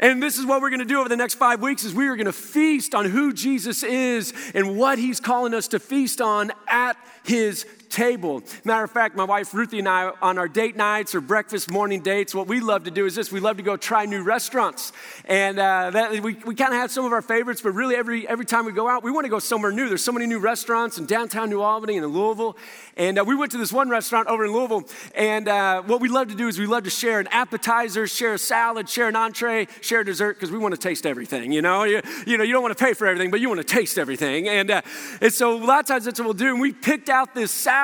And 0.00 0.22
this 0.22 0.38
is 0.38 0.44
what 0.44 0.60
we're 0.60 0.70
going 0.70 0.80
to 0.80 0.84
do 0.84 1.00
over 1.00 1.08
the 1.08 1.16
next 1.16 1.34
five 1.34 1.62
weeks 1.62 1.84
is 1.84 1.94
we 1.94 2.08
are 2.08 2.16
going 2.16 2.26
to 2.26 2.32
feast 2.32 2.94
on 2.94 3.04
who 3.04 3.32
Jesus 3.32 3.82
is 3.82 4.32
and 4.54 4.76
what 4.76 4.98
he's 4.98 5.20
calling 5.20 5.54
us 5.54 5.68
to 5.68 5.78
feast 5.78 6.20
on 6.20 6.52
at 6.66 6.96
his 7.24 7.64
table. 7.94 8.42
Matter 8.64 8.82
of 8.82 8.90
fact, 8.90 9.14
my 9.14 9.22
wife 9.24 9.54
Ruthie 9.54 9.78
and 9.78 9.88
I, 9.88 10.10
on 10.20 10.36
our 10.36 10.48
date 10.48 10.76
nights 10.76 11.14
or 11.14 11.20
breakfast 11.20 11.70
morning 11.70 12.00
dates, 12.00 12.34
what 12.34 12.48
we 12.48 12.60
love 12.60 12.84
to 12.84 12.90
do 12.90 13.06
is 13.06 13.14
this 13.14 13.30
we 13.30 13.38
love 13.38 13.56
to 13.58 13.62
go 13.62 13.76
try 13.76 14.04
new 14.04 14.22
restaurants. 14.24 14.92
And 15.26 15.58
uh, 15.60 15.90
that, 15.90 16.10
we, 16.10 16.34
we 16.34 16.54
kind 16.56 16.72
of 16.74 16.80
have 16.80 16.90
some 16.90 17.04
of 17.04 17.12
our 17.12 17.22
favorites, 17.22 17.60
but 17.62 17.70
really 17.70 17.94
every, 17.94 18.26
every 18.26 18.44
time 18.44 18.64
we 18.64 18.72
go 18.72 18.88
out, 18.88 19.04
we 19.04 19.12
want 19.12 19.26
to 19.26 19.30
go 19.30 19.38
somewhere 19.38 19.70
new. 19.70 19.88
There's 19.88 20.02
so 20.02 20.10
many 20.10 20.26
new 20.26 20.40
restaurants 20.40 20.98
in 20.98 21.06
downtown 21.06 21.50
New 21.50 21.60
Albany 21.60 21.96
and 21.96 22.04
in 22.04 22.12
Louisville. 22.12 22.56
And 22.96 23.18
uh, 23.18 23.24
we 23.24 23.36
went 23.36 23.52
to 23.52 23.58
this 23.58 23.72
one 23.72 23.88
restaurant 23.88 24.26
over 24.26 24.44
in 24.44 24.52
Louisville. 24.52 24.84
And 25.14 25.46
uh, 25.46 25.82
what 25.82 26.00
we 26.00 26.08
love 26.08 26.28
to 26.28 26.34
do 26.34 26.48
is 26.48 26.58
we 26.58 26.66
love 26.66 26.84
to 26.84 26.90
share 26.90 27.20
an 27.20 27.28
appetizer, 27.28 28.06
share 28.08 28.34
a 28.34 28.38
salad, 28.38 28.88
share 28.88 29.08
an 29.08 29.16
entree, 29.16 29.68
share 29.80 30.00
a 30.00 30.04
dessert, 30.04 30.36
because 30.36 30.50
we 30.50 30.58
want 30.58 30.74
to 30.74 30.80
taste 30.80 31.06
everything. 31.06 31.52
You 31.52 31.62
know, 31.62 31.84
you, 31.84 32.02
you, 32.26 32.38
know, 32.38 32.44
you 32.44 32.52
don't 32.52 32.62
want 32.62 32.76
to 32.76 32.84
pay 32.84 32.94
for 32.94 33.06
everything, 33.06 33.30
but 33.30 33.40
you 33.40 33.48
want 33.48 33.60
to 33.60 33.74
taste 33.74 33.98
everything. 33.98 34.48
And, 34.48 34.70
uh, 34.70 34.82
and 35.20 35.32
so 35.32 35.56
a 35.56 35.64
lot 35.64 35.80
of 35.80 35.86
times 35.86 36.04
that's 36.06 36.18
what 36.18 36.24
we'll 36.24 36.34
do. 36.34 36.48
And 36.48 36.60
we 36.60 36.72
picked 36.72 37.08
out 37.08 37.34
this 37.34 37.52
salad, 37.52 37.83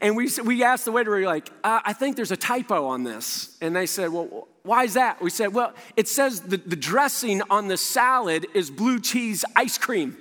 and 0.00 0.16
we, 0.16 0.28
we 0.44 0.62
asked 0.62 0.84
the 0.84 0.92
waiter, 0.92 1.14
we 1.14 1.24
are 1.24 1.26
like, 1.26 1.50
uh, 1.64 1.80
I 1.84 1.92
think 1.92 2.16
there's 2.16 2.32
a 2.32 2.36
typo 2.36 2.86
on 2.86 3.04
this. 3.04 3.56
And 3.60 3.74
they 3.74 3.86
said, 3.86 4.10
Well, 4.10 4.48
why 4.62 4.84
is 4.84 4.94
that? 4.94 5.20
We 5.20 5.30
said, 5.30 5.54
Well, 5.54 5.72
it 5.96 6.08
says 6.08 6.40
the, 6.40 6.56
the 6.56 6.76
dressing 6.76 7.42
on 7.50 7.68
the 7.68 7.76
salad 7.76 8.46
is 8.54 8.70
blue 8.70 9.00
cheese 9.00 9.44
ice 9.56 9.78
cream. 9.78 10.16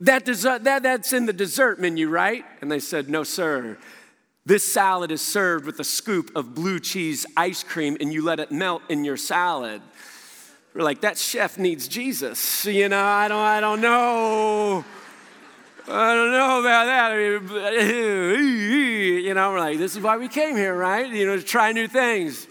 That, 0.00 0.24
dessert, 0.24 0.64
that, 0.64 0.82
that's 0.82 1.12
in 1.12 1.26
the 1.26 1.32
dessert 1.32 1.80
menu, 1.80 2.08
right? 2.08 2.44
And 2.60 2.70
they 2.70 2.80
said, 2.80 3.08
No, 3.08 3.22
sir. 3.22 3.78
This 4.44 4.70
salad 4.70 5.12
is 5.12 5.20
served 5.20 5.66
with 5.66 5.78
a 5.78 5.84
scoop 5.84 6.32
of 6.34 6.54
blue 6.54 6.80
cheese 6.80 7.24
ice 7.36 7.62
cream, 7.62 7.96
and 8.00 8.12
you 8.12 8.24
let 8.24 8.40
it 8.40 8.50
melt 8.50 8.82
in 8.88 9.04
your 9.04 9.16
salad. 9.16 9.80
We're 10.74 10.82
like, 10.82 11.02
that 11.02 11.18
chef 11.18 11.58
needs 11.58 11.86
Jesus. 11.86 12.64
You 12.64 12.88
know, 12.88 13.04
I 13.04 13.28
don't, 13.28 13.38
I 13.38 13.60
don't 13.60 13.80
know. 13.80 14.84
I 15.88 16.14
don't 16.14 16.32
know 16.32 16.60
about 16.60 16.86
that. 16.86 17.16
you 18.38 19.34
know, 19.34 19.50
we're 19.50 19.60
like, 19.60 19.78
this 19.78 19.96
is 19.96 20.02
why 20.02 20.16
we 20.16 20.28
came 20.28 20.56
here, 20.56 20.76
right? 20.76 21.10
You 21.10 21.26
know, 21.26 21.36
to 21.36 21.42
try 21.42 21.72
new 21.72 21.88
things. 21.88 22.46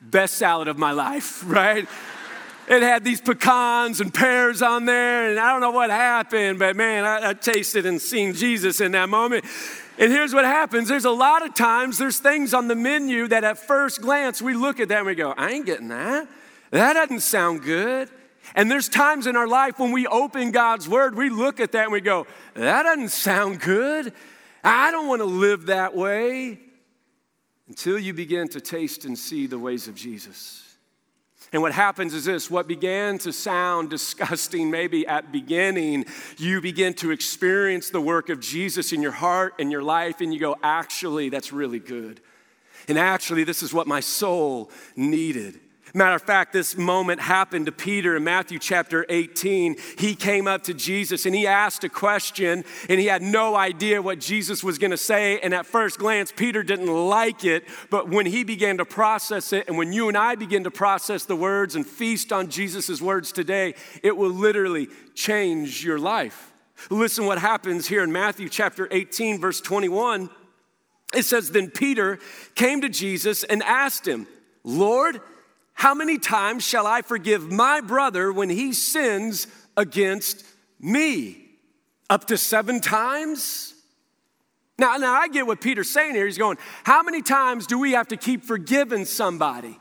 Best 0.00 0.34
salad 0.34 0.68
of 0.68 0.78
my 0.78 0.92
life, 0.92 1.42
right? 1.46 1.86
it 2.68 2.82
had 2.82 3.02
these 3.02 3.20
pecans 3.20 4.00
and 4.00 4.12
pears 4.12 4.60
on 4.60 4.84
there, 4.84 5.30
and 5.30 5.40
I 5.40 5.50
don't 5.52 5.60
know 5.60 5.70
what 5.70 5.90
happened, 5.90 6.58
but 6.58 6.76
man, 6.76 7.04
I, 7.04 7.30
I 7.30 7.34
tasted 7.34 7.86
and 7.86 8.00
seen 8.00 8.34
Jesus 8.34 8.80
in 8.80 8.92
that 8.92 9.08
moment. 9.08 9.46
And 9.98 10.12
here's 10.12 10.34
what 10.34 10.44
happens 10.44 10.88
there's 10.88 11.06
a 11.06 11.10
lot 11.10 11.44
of 11.44 11.54
times 11.54 11.98
there's 11.98 12.18
things 12.18 12.54
on 12.54 12.68
the 12.68 12.74
menu 12.74 13.26
that 13.28 13.42
at 13.42 13.58
first 13.58 14.00
glance 14.00 14.40
we 14.40 14.54
look 14.54 14.80
at 14.80 14.88
that 14.88 14.98
and 14.98 15.06
we 15.06 15.14
go, 15.14 15.32
I 15.36 15.50
ain't 15.50 15.66
getting 15.66 15.88
that. 15.88 16.28
That 16.70 16.92
doesn't 16.92 17.20
sound 17.20 17.62
good. 17.62 18.10
And 18.54 18.70
there's 18.70 18.88
times 18.88 19.26
in 19.26 19.36
our 19.36 19.48
life 19.48 19.78
when 19.78 19.92
we 19.92 20.06
open 20.06 20.50
God's 20.50 20.88
word, 20.88 21.14
we 21.14 21.30
look 21.30 21.60
at 21.60 21.72
that 21.72 21.84
and 21.84 21.92
we 21.92 22.00
go, 22.00 22.26
that 22.54 22.82
doesn't 22.84 23.10
sound 23.10 23.60
good. 23.60 24.12
I 24.64 24.90
don't 24.90 25.08
want 25.08 25.20
to 25.20 25.26
live 25.26 25.66
that 25.66 25.94
way. 25.94 26.60
Until 27.68 27.98
you 27.98 28.14
begin 28.14 28.48
to 28.48 28.60
taste 28.60 29.04
and 29.04 29.18
see 29.18 29.46
the 29.46 29.58
ways 29.58 29.88
of 29.88 29.94
Jesus. 29.94 30.64
And 31.52 31.62
what 31.62 31.72
happens 31.72 32.12
is 32.14 32.24
this 32.24 32.50
what 32.50 32.66
began 32.66 33.18
to 33.18 33.32
sound 33.32 33.90
disgusting, 33.90 34.70
maybe 34.70 35.06
at 35.06 35.32
beginning, 35.32 36.06
you 36.36 36.60
begin 36.60 36.94
to 36.94 37.10
experience 37.10 37.90
the 37.90 38.00
work 38.00 38.28
of 38.28 38.40
Jesus 38.40 38.92
in 38.92 39.02
your 39.02 39.12
heart 39.12 39.54
and 39.58 39.70
your 39.72 39.82
life, 39.82 40.20
and 40.20 40.32
you 40.32 40.40
go, 40.40 40.56
actually, 40.62 41.28
that's 41.28 41.52
really 41.52 41.78
good. 41.78 42.20
And 42.86 42.98
actually, 42.98 43.44
this 43.44 43.62
is 43.62 43.72
what 43.72 43.86
my 43.86 44.00
soul 44.00 44.70
needed. 44.96 45.60
Matter 45.94 46.16
of 46.16 46.22
fact, 46.22 46.52
this 46.52 46.76
moment 46.76 47.20
happened 47.20 47.66
to 47.66 47.72
Peter 47.72 48.16
in 48.16 48.24
Matthew 48.24 48.58
chapter 48.58 49.06
18. 49.08 49.76
He 49.96 50.14
came 50.14 50.46
up 50.46 50.62
to 50.64 50.74
Jesus 50.74 51.24
and 51.24 51.34
he 51.34 51.46
asked 51.46 51.82
a 51.84 51.88
question, 51.88 52.64
and 52.88 53.00
he 53.00 53.06
had 53.06 53.22
no 53.22 53.56
idea 53.56 54.02
what 54.02 54.18
Jesus 54.18 54.62
was 54.62 54.78
going 54.78 54.90
to 54.90 54.96
say. 54.96 55.40
And 55.40 55.54
at 55.54 55.66
first 55.66 55.98
glance, 55.98 56.32
Peter 56.34 56.62
didn't 56.62 56.92
like 56.92 57.44
it. 57.44 57.64
But 57.90 58.08
when 58.08 58.26
he 58.26 58.44
began 58.44 58.78
to 58.78 58.84
process 58.84 59.52
it, 59.52 59.68
and 59.68 59.78
when 59.78 59.92
you 59.92 60.08
and 60.08 60.16
I 60.16 60.34
begin 60.34 60.64
to 60.64 60.70
process 60.70 61.24
the 61.24 61.36
words 61.36 61.74
and 61.74 61.86
feast 61.86 62.32
on 62.32 62.50
Jesus' 62.50 63.00
words 63.00 63.32
today, 63.32 63.74
it 64.02 64.16
will 64.16 64.30
literally 64.30 64.88
change 65.14 65.84
your 65.84 65.98
life. 65.98 66.52
Listen 66.90 67.26
what 67.26 67.38
happens 67.38 67.88
here 67.88 68.04
in 68.04 68.12
Matthew 68.12 68.48
chapter 68.48 68.88
18, 68.90 69.40
verse 69.40 69.60
21. 69.60 70.30
It 71.14 71.24
says, 71.24 71.50
Then 71.50 71.70
Peter 71.70 72.18
came 72.54 72.82
to 72.82 72.88
Jesus 72.88 73.42
and 73.44 73.62
asked 73.62 74.06
him, 74.06 74.26
Lord, 74.62 75.20
how 75.78 75.94
many 75.94 76.18
times 76.18 76.64
shall 76.64 76.88
I 76.88 77.02
forgive 77.02 77.52
my 77.52 77.80
brother 77.80 78.32
when 78.32 78.50
he 78.50 78.72
sins 78.72 79.46
against 79.76 80.44
me? 80.80 81.50
Up 82.10 82.24
to 82.26 82.36
seven 82.36 82.80
times? 82.80 83.74
Now, 84.76 84.96
now 84.96 85.14
I 85.14 85.28
get 85.28 85.46
what 85.46 85.60
Peter's 85.60 85.88
saying 85.88 86.16
here. 86.16 86.26
He's 86.26 86.36
going, 86.36 86.58
How 86.82 87.04
many 87.04 87.22
times 87.22 87.68
do 87.68 87.78
we 87.78 87.92
have 87.92 88.08
to 88.08 88.16
keep 88.16 88.42
forgiving 88.42 89.04
somebody? 89.04 89.78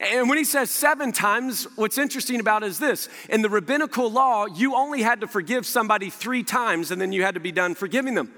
And 0.00 0.28
when 0.28 0.38
he 0.38 0.44
says 0.44 0.72
seven 0.72 1.12
times, 1.12 1.68
what's 1.76 1.98
interesting 1.98 2.40
about 2.40 2.64
it 2.64 2.66
is 2.66 2.80
this 2.80 3.08
in 3.28 3.42
the 3.42 3.48
rabbinical 3.48 4.10
law, 4.10 4.46
you 4.46 4.74
only 4.74 5.02
had 5.02 5.20
to 5.20 5.28
forgive 5.28 5.66
somebody 5.66 6.10
three 6.10 6.42
times 6.42 6.90
and 6.90 7.00
then 7.00 7.12
you 7.12 7.22
had 7.22 7.34
to 7.34 7.40
be 7.40 7.52
done 7.52 7.76
forgiving 7.76 8.16
them. 8.16 8.34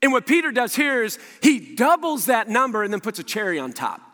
And 0.00 0.12
what 0.12 0.26
Peter 0.26 0.50
does 0.50 0.74
here 0.74 1.04
is 1.04 1.18
he 1.42 1.74
doubles 1.74 2.24
that 2.24 2.48
number 2.48 2.82
and 2.82 2.90
then 2.90 3.02
puts 3.02 3.18
a 3.18 3.22
cherry 3.22 3.58
on 3.58 3.74
top. 3.74 4.11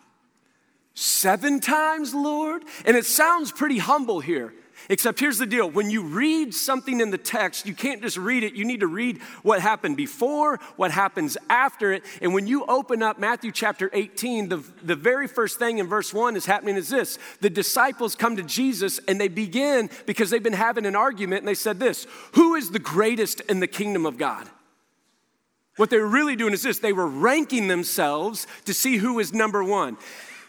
Seven 1.00 1.60
times, 1.60 2.12
Lord? 2.12 2.64
And 2.84 2.96
it 2.96 3.06
sounds 3.06 3.52
pretty 3.52 3.78
humble 3.78 4.18
here. 4.18 4.52
Except 4.88 5.20
here's 5.20 5.38
the 5.38 5.46
deal 5.46 5.70
when 5.70 5.90
you 5.90 6.02
read 6.02 6.52
something 6.52 7.00
in 7.00 7.12
the 7.12 7.18
text, 7.18 7.66
you 7.66 7.74
can't 7.74 8.02
just 8.02 8.16
read 8.16 8.42
it. 8.42 8.54
You 8.54 8.64
need 8.64 8.80
to 8.80 8.88
read 8.88 9.18
what 9.44 9.60
happened 9.60 9.96
before, 9.96 10.58
what 10.74 10.90
happens 10.90 11.36
after 11.48 11.92
it. 11.92 12.02
And 12.20 12.34
when 12.34 12.48
you 12.48 12.64
open 12.66 13.00
up 13.00 13.16
Matthew 13.16 13.52
chapter 13.52 13.90
18, 13.92 14.48
the, 14.48 14.56
the 14.82 14.96
very 14.96 15.28
first 15.28 15.60
thing 15.60 15.78
in 15.78 15.86
verse 15.86 16.12
1 16.12 16.34
is 16.34 16.46
happening 16.46 16.74
is 16.74 16.88
this 16.88 17.16
the 17.40 17.50
disciples 17.50 18.16
come 18.16 18.34
to 18.34 18.42
Jesus 18.42 18.98
and 19.06 19.20
they 19.20 19.28
begin 19.28 19.90
because 20.04 20.30
they've 20.30 20.42
been 20.42 20.52
having 20.52 20.84
an 20.84 20.96
argument 20.96 21.42
and 21.42 21.48
they 21.48 21.54
said 21.54 21.78
this 21.78 22.08
Who 22.32 22.56
is 22.56 22.72
the 22.72 22.80
greatest 22.80 23.40
in 23.42 23.60
the 23.60 23.68
kingdom 23.68 24.04
of 24.04 24.18
God? 24.18 24.48
What 25.76 25.90
they 25.90 25.98
were 25.98 26.08
really 26.08 26.34
doing 26.34 26.54
is 26.54 26.64
this 26.64 26.80
they 26.80 26.92
were 26.92 27.06
ranking 27.06 27.68
themselves 27.68 28.48
to 28.64 28.74
see 28.74 28.96
who 28.96 29.20
is 29.20 29.32
number 29.32 29.62
one. 29.62 29.96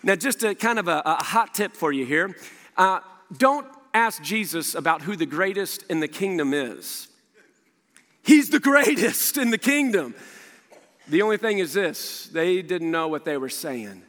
Now, 0.02 0.16
just 0.16 0.44
a 0.44 0.56
kind 0.56 0.80
of 0.80 0.88
a, 0.88 1.02
a 1.06 1.24
hot 1.24 1.54
tip 1.54 1.74
for 1.74 1.92
you 1.92 2.06
here. 2.06 2.36
Uh, 2.78 3.02
don't 3.38 3.68
ask 3.94 4.22
Jesus 4.22 4.76
about 4.76 5.02
who 5.02 5.16
the 5.16 5.26
greatest 5.26 5.84
in 5.90 6.00
the 6.00 6.08
kingdom 6.08 6.54
is. 6.54 7.08
He's 8.24 8.50
the 8.50 8.60
greatest 8.60 9.38
in 9.38 9.50
the 9.50 9.58
kingdom. 9.58 10.16
The 11.08 11.22
only 11.22 11.38
thing 11.38 11.60
is 11.60 11.74
this 11.74 12.28
they 12.28 12.62
didn't 12.62 12.92
know 12.92 13.08
what 13.08 13.26
they 13.26 13.38
were 13.38 13.50
saying. 13.50 14.04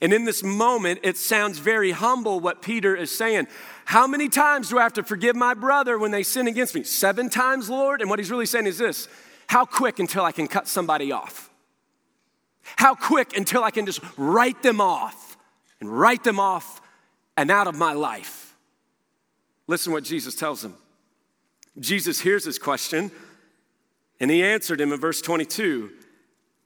And 0.00 0.12
in 0.12 0.24
this 0.24 0.44
moment, 0.44 1.00
it 1.02 1.16
sounds 1.16 1.58
very 1.58 1.90
humble 1.90 2.38
what 2.38 2.62
Peter 2.62 2.94
is 2.94 3.10
saying. 3.10 3.48
How 3.86 4.06
many 4.06 4.28
times 4.28 4.68
do 4.68 4.78
I 4.78 4.84
have 4.84 4.92
to 4.94 5.02
forgive 5.02 5.34
my 5.34 5.54
brother 5.54 5.98
when 5.98 6.12
they 6.12 6.22
sin 6.22 6.46
against 6.46 6.76
me? 6.76 6.84
Seven 6.84 7.28
times, 7.28 7.68
Lord? 7.68 8.00
And 8.00 8.08
what 8.08 8.20
he's 8.20 8.30
really 8.30 8.46
saying 8.46 8.66
is 8.66 8.78
this 8.78 9.08
How 9.48 9.64
quick 9.64 9.98
until 9.98 10.24
I 10.24 10.32
can 10.32 10.46
cut 10.46 10.68
somebody 10.68 11.10
off? 11.10 11.50
How 12.76 12.94
quick 12.94 13.36
until 13.36 13.64
I 13.64 13.70
can 13.70 13.86
just 13.86 14.00
write 14.16 14.62
them 14.62 14.80
off 14.80 15.29
and 15.80 15.90
write 15.90 16.24
them 16.24 16.38
off 16.38 16.80
and 17.36 17.50
out 17.50 17.66
of 17.66 17.76
my 17.76 17.92
life? 17.92 18.54
Listen 19.66 19.92
what 19.92 20.04
Jesus 20.04 20.34
tells 20.34 20.64
him. 20.64 20.74
Jesus 21.78 22.20
hears 22.20 22.44
his 22.44 22.58
question 22.58 23.10
and 24.18 24.30
he 24.30 24.42
answered 24.42 24.80
him 24.80 24.92
in 24.92 25.00
verse 25.00 25.20
22 25.20 25.90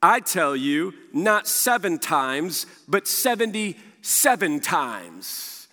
I 0.03 0.21
tell 0.21 0.55
you, 0.55 0.93
not 1.15 1.49
seven 1.49 1.99
times, 1.99 2.67
but 2.87 3.09
77 3.09 4.61
times. 4.61 5.67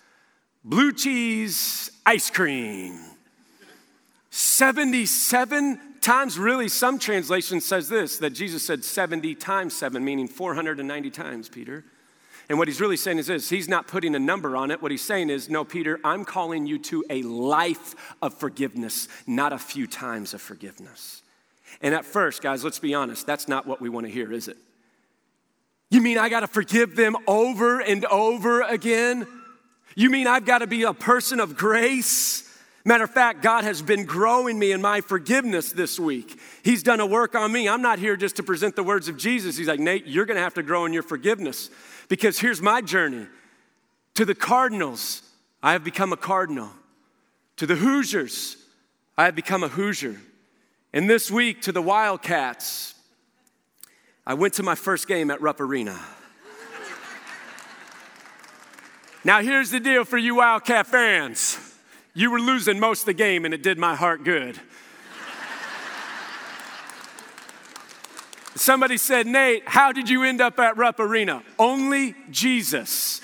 Blue 0.64 0.92
cheese 0.92 1.90
ice 2.06 2.30
cream. 2.30 2.98
77 4.30 5.78
times, 6.00 6.38
really, 6.38 6.68
some 6.68 6.98
translation 6.98 7.60
says 7.60 7.90
this 7.90 8.16
that 8.18 8.30
Jesus 8.30 8.66
said 8.66 8.84
70 8.84 9.34
times 9.34 9.76
seven, 9.76 10.02
meaning 10.02 10.28
490 10.28 11.10
times, 11.10 11.50
Peter. 11.50 11.84
And 12.48 12.58
what 12.58 12.68
he's 12.68 12.80
really 12.80 12.96
saying 12.96 13.18
is 13.18 13.28
this 13.28 13.48
he's 13.48 13.68
not 13.68 13.86
putting 13.86 14.14
a 14.14 14.18
number 14.18 14.56
on 14.56 14.70
it. 14.70 14.82
What 14.82 14.90
he's 14.90 15.02
saying 15.02 15.30
is, 15.30 15.48
no, 15.48 15.64
Peter, 15.64 16.00
I'm 16.04 16.24
calling 16.24 16.66
you 16.66 16.78
to 16.80 17.04
a 17.08 17.22
life 17.22 17.94
of 18.20 18.34
forgiveness, 18.34 19.08
not 19.26 19.52
a 19.52 19.58
few 19.58 19.86
times 19.86 20.34
of 20.34 20.42
forgiveness. 20.42 21.22
And 21.80 21.94
at 21.94 22.04
first, 22.04 22.42
guys, 22.42 22.64
let's 22.64 22.78
be 22.78 22.94
honest, 22.94 23.26
that's 23.26 23.48
not 23.48 23.66
what 23.66 23.80
we 23.80 23.88
want 23.88 24.06
to 24.06 24.12
hear, 24.12 24.32
is 24.32 24.48
it? 24.48 24.56
You 25.90 26.00
mean 26.00 26.18
I 26.18 26.28
got 26.28 26.40
to 26.40 26.46
forgive 26.46 26.96
them 26.96 27.16
over 27.26 27.80
and 27.80 28.04
over 28.06 28.62
again? 28.62 29.26
You 29.94 30.10
mean 30.10 30.26
I've 30.26 30.44
got 30.44 30.58
to 30.58 30.66
be 30.66 30.84
a 30.84 30.94
person 30.94 31.38
of 31.40 31.56
grace? 31.56 32.48
Matter 32.84 33.04
of 33.04 33.10
fact, 33.10 33.42
God 33.42 33.62
has 33.62 33.80
been 33.80 34.04
growing 34.04 34.58
me 34.58 34.72
in 34.72 34.82
my 34.82 35.00
forgiveness 35.00 35.70
this 35.70 36.00
week. 36.00 36.38
He's 36.64 36.82
done 36.82 36.98
a 36.98 37.06
work 37.06 37.36
on 37.36 37.52
me. 37.52 37.68
I'm 37.68 37.82
not 37.82 38.00
here 38.00 38.16
just 38.16 38.36
to 38.36 38.42
present 38.42 38.74
the 38.74 38.82
words 38.82 39.08
of 39.08 39.16
Jesus. 39.16 39.56
He's 39.56 39.68
like, 39.68 39.78
Nate, 39.78 40.06
you're 40.06 40.26
going 40.26 40.36
to 40.36 40.42
have 40.42 40.54
to 40.54 40.64
grow 40.64 40.84
in 40.84 40.92
your 40.92 41.04
forgiveness. 41.04 41.70
Because 42.08 42.40
here's 42.40 42.60
my 42.60 42.80
journey 42.80 43.26
to 44.14 44.24
the 44.24 44.34
Cardinals, 44.34 45.22
I 45.62 45.72
have 45.72 45.84
become 45.84 46.12
a 46.12 46.16
Cardinal. 46.16 46.70
To 47.56 47.66
the 47.66 47.76
Hoosiers, 47.76 48.56
I 49.16 49.26
have 49.26 49.36
become 49.36 49.62
a 49.62 49.68
Hoosier. 49.68 50.16
And 50.92 51.08
this 51.08 51.30
week, 51.30 51.62
to 51.62 51.72
the 51.72 51.80
Wildcats, 51.80 52.94
I 54.26 54.34
went 54.34 54.54
to 54.54 54.62
my 54.62 54.74
first 54.74 55.06
game 55.06 55.30
at 55.30 55.40
Rupp 55.40 55.60
Arena. 55.60 55.98
now, 59.24 59.40
here's 59.40 59.70
the 59.70 59.80
deal 59.80 60.04
for 60.04 60.18
you 60.18 60.36
Wildcat 60.36 60.88
fans 60.88 61.71
you 62.14 62.30
were 62.30 62.40
losing 62.40 62.78
most 62.78 63.00
of 63.00 63.06
the 63.06 63.14
game, 63.14 63.44
and 63.44 63.54
it 63.54 63.62
did 63.62 63.78
my 63.78 63.94
heart 63.94 64.24
good. 64.24 64.58
Somebody 68.54 68.98
said, 68.98 69.26
Nate, 69.26 69.66
how 69.66 69.92
did 69.92 70.10
you 70.10 70.22
end 70.24 70.40
up 70.40 70.58
at 70.58 70.76
Rupp 70.76 71.00
Arena? 71.00 71.42
Only 71.58 72.14
Jesus. 72.30 73.22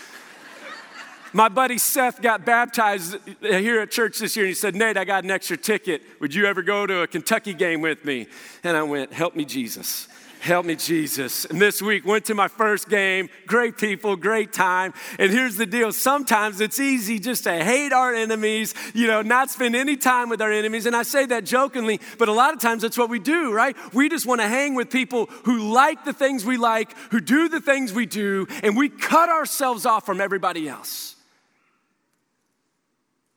My 1.35 1.51
buddy 1.51 1.77
Seth 1.77 2.23
got 2.23 2.47
baptized 2.47 3.17
here 3.41 3.81
at 3.81 3.91
church 3.91 4.19
this 4.19 4.35
year, 4.35 4.47
and 4.47 4.49
he 4.49 4.55
said, 4.55 4.75
Nate, 4.75 4.97
I 4.97 5.05
got 5.05 5.25
an 5.25 5.31
extra 5.31 5.59
ticket. 5.59 6.03
Would 6.21 6.35
you 6.35 6.47
ever 6.47 6.63
go 6.63 6.87
to 6.87 7.03
a 7.03 7.07
Kentucky 7.07 7.53
game 7.53 7.83
with 7.83 8.05
me? 8.07 8.27
And 8.65 8.77
I 8.77 8.83
went, 8.83 9.13
Help 9.13 9.37
me, 9.37 9.45
Jesus. 9.45 10.09
Help 10.41 10.67
me, 10.67 10.77
Jesus. 10.77 11.45
And 11.45 11.61
this 11.61 11.83
week 11.83 12.07
went 12.07 12.25
to 12.27 12.35
my 12.35 12.49
first 12.49 12.89
game. 12.89 13.29
Great 13.47 13.77
people, 13.77 14.17
great 14.17 14.53
time. 14.53 14.95
And 15.19 15.33
here's 15.33 15.57
the 15.57 15.67
deal 15.67 15.93
sometimes 15.93 16.61
it's 16.61 16.79
easy 16.79 17.19
just 17.19 17.45
to 17.45 17.65
hate 17.65 17.93
our 17.93 18.15
enemies, 18.15 18.75
you 18.95 19.07
know, 19.07 19.23
not 19.23 19.51
spend 19.51 19.75
any 19.75 19.97
time 19.97 20.29
with 20.29 20.41
our 20.41 20.53
enemies. 20.53 20.87
And 20.87 20.95
I 20.95 21.03
say 21.03 21.27
that 21.27 21.45
jokingly, 21.45 22.01
but 22.19 22.29
a 22.29 22.33
lot 22.33 22.55
of 22.55 22.61
times 22.61 22.83
that's 22.83 22.99
what 22.99 23.11
we 23.11 23.19
do, 23.19 23.53
right? 23.53 23.77
We 23.93 24.09
just 24.09 24.27
want 24.27 24.41
to 24.41 24.49
hang 24.49 24.75
with 24.75 24.91
people 24.91 25.27
who 25.45 25.73
like 25.73 26.05
the 26.05 26.13
things 26.13 26.45
we 26.45 26.57
like, 26.57 26.97
who 27.11 27.21
do 27.21 27.49
the 27.49 27.61
things 27.61 27.93
we 27.93 28.07
do, 28.07 28.47
and 28.63 28.77
we 28.77 28.89
cut 28.89 29.29
ourselves 29.29 29.87
off 29.87 30.07
from 30.07 30.21
everybody 30.21 30.69
else. 30.69 31.18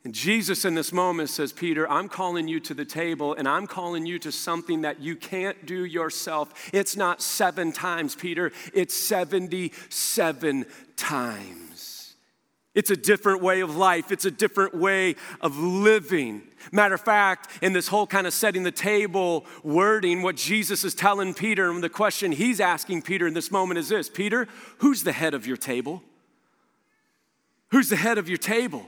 And 0.04 0.16
Jesus 0.16 0.66
in 0.66 0.74
this 0.74 0.92
moment 0.92 1.30
says, 1.30 1.54
Peter, 1.54 1.88
I'm 1.90 2.10
calling 2.10 2.48
you 2.48 2.60
to 2.62 2.74
the 2.74 2.86
table 2.86 3.36
and 3.36 3.48
I'm 3.48 3.68
calling 3.68 4.06
you 4.06 4.18
to 4.20 4.32
something 4.32 4.82
that 4.82 5.00
you 5.00 5.16
can't 5.16 5.66
do 5.66 5.86
yourself. 5.86 6.72
It's 6.74 6.98
not 6.98 7.22
seven 7.22 7.72
times, 7.72 8.16
Peter, 8.16 8.52
it's 8.74 8.96
77 8.96 10.66
times. 10.96 12.16
It's 12.74 12.90
a 12.90 12.96
different 12.96 13.42
way 13.42 13.60
of 13.60 13.76
life, 13.76 14.12
it's 14.12 14.26
a 14.26 14.32
different 14.32 14.74
way 14.74 15.18
of 15.42 15.58
living. 15.58 16.44
Matter 16.72 16.96
of 16.96 17.02
fact, 17.02 17.50
in 17.62 17.74
this 17.74 17.90
whole 17.90 18.08
kind 18.08 18.26
of 18.26 18.34
setting 18.34 18.64
the 18.64 18.72
table 18.72 19.46
wording, 19.62 20.22
what 20.24 20.38
Jesus 20.38 20.84
is 20.84 20.96
telling 20.96 21.34
Peter 21.34 21.70
and 21.70 21.84
the 21.84 21.90
question 21.90 22.32
he's 22.32 22.60
asking 22.60 23.02
Peter 23.02 23.28
in 23.28 23.34
this 23.34 23.52
moment 23.52 23.78
is 23.78 23.90
this 23.90 24.10
Peter, 24.10 24.48
who's 24.78 25.04
the 25.04 25.12
head 25.12 25.34
of 25.34 25.46
your 25.46 25.58
table? 25.58 26.02
Who's 27.70 27.90
the 27.90 27.98
head 27.98 28.18
of 28.18 28.28
your 28.28 28.38
table? 28.38 28.86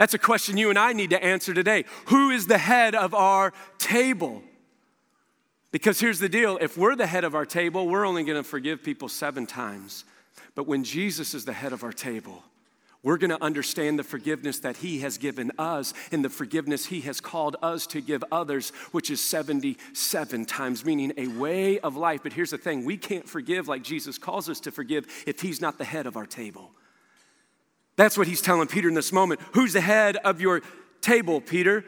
That's 0.00 0.14
a 0.14 0.18
question 0.18 0.56
you 0.56 0.70
and 0.70 0.78
I 0.78 0.94
need 0.94 1.10
to 1.10 1.22
answer 1.22 1.52
today. 1.52 1.84
Who 2.06 2.30
is 2.30 2.46
the 2.46 2.56
head 2.56 2.94
of 2.94 3.12
our 3.12 3.52
table? 3.76 4.42
Because 5.72 6.00
here's 6.00 6.20
the 6.20 6.28
deal 6.30 6.56
if 6.62 6.78
we're 6.78 6.96
the 6.96 7.06
head 7.06 7.22
of 7.22 7.34
our 7.34 7.44
table, 7.44 7.86
we're 7.86 8.06
only 8.06 8.24
going 8.24 8.42
to 8.42 8.48
forgive 8.48 8.82
people 8.82 9.10
seven 9.10 9.44
times. 9.44 10.06
But 10.54 10.66
when 10.66 10.84
Jesus 10.84 11.34
is 11.34 11.44
the 11.44 11.52
head 11.52 11.74
of 11.74 11.84
our 11.84 11.92
table, 11.92 12.42
we're 13.02 13.18
going 13.18 13.28
to 13.28 13.44
understand 13.44 13.98
the 13.98 14.02
forgiveness 14.02 14.60
that 14.60 14.78
He 14.78 15.00
has 15.00 15.18
given 15.18 15.52
us 15.58 15.92
and 16.10 16.24
the 16.24 16.30
forgiveness 16.30 16.86
He 16.86 17.02
has 17.02 17.20
called 17.20 17.56
us 17.60 17.86
to 17.88 18.00
give 18.00 18.24
others, 18.32 18.70
which 18.92 19.10
is 19.10 19.20
77 19.20 20.46
times, 20.46 20.82
meaning 20.82 21.12
a 21.18 21.26
way 21.26 21.78
of 21.78 21.94
life. 21.94 22.20
But 22.22 22.32
here's 22.32 22.52
the 22.52 22.58
thing 22.58 22.86
we 22.86 22.96
can't 22.96 23.28
forgive 23.28 23.68
like 23.68 23.82
Jesus 23.82 24.16
calls 24.16 24.48
us 24.48 24.60
to 24.60 24.70
forgive 24.70 25.06
if 25.26 25.42
He's 25.42 25.60
not 25.60 25.76
the 25.76 25.84
head 25.84 26.06
of 26.06 26.16
our 26.16 26.24
table. 26.24 26.70
That's 28.00 28.16
what 28.16 28.26
he's 28.26 28.40
telling 28.40 28.66
Peter 28.66 28.88
in 28.88 28.94
this 28.94 29.12
moment. 29.12 29.42
Who's 29.52 29.74
the 29.74 29.82
head 29.82 30.16
of 30.16 30.40
your 30.40 30.62
table, 31.02 31.38
Peter? 31.38 31.84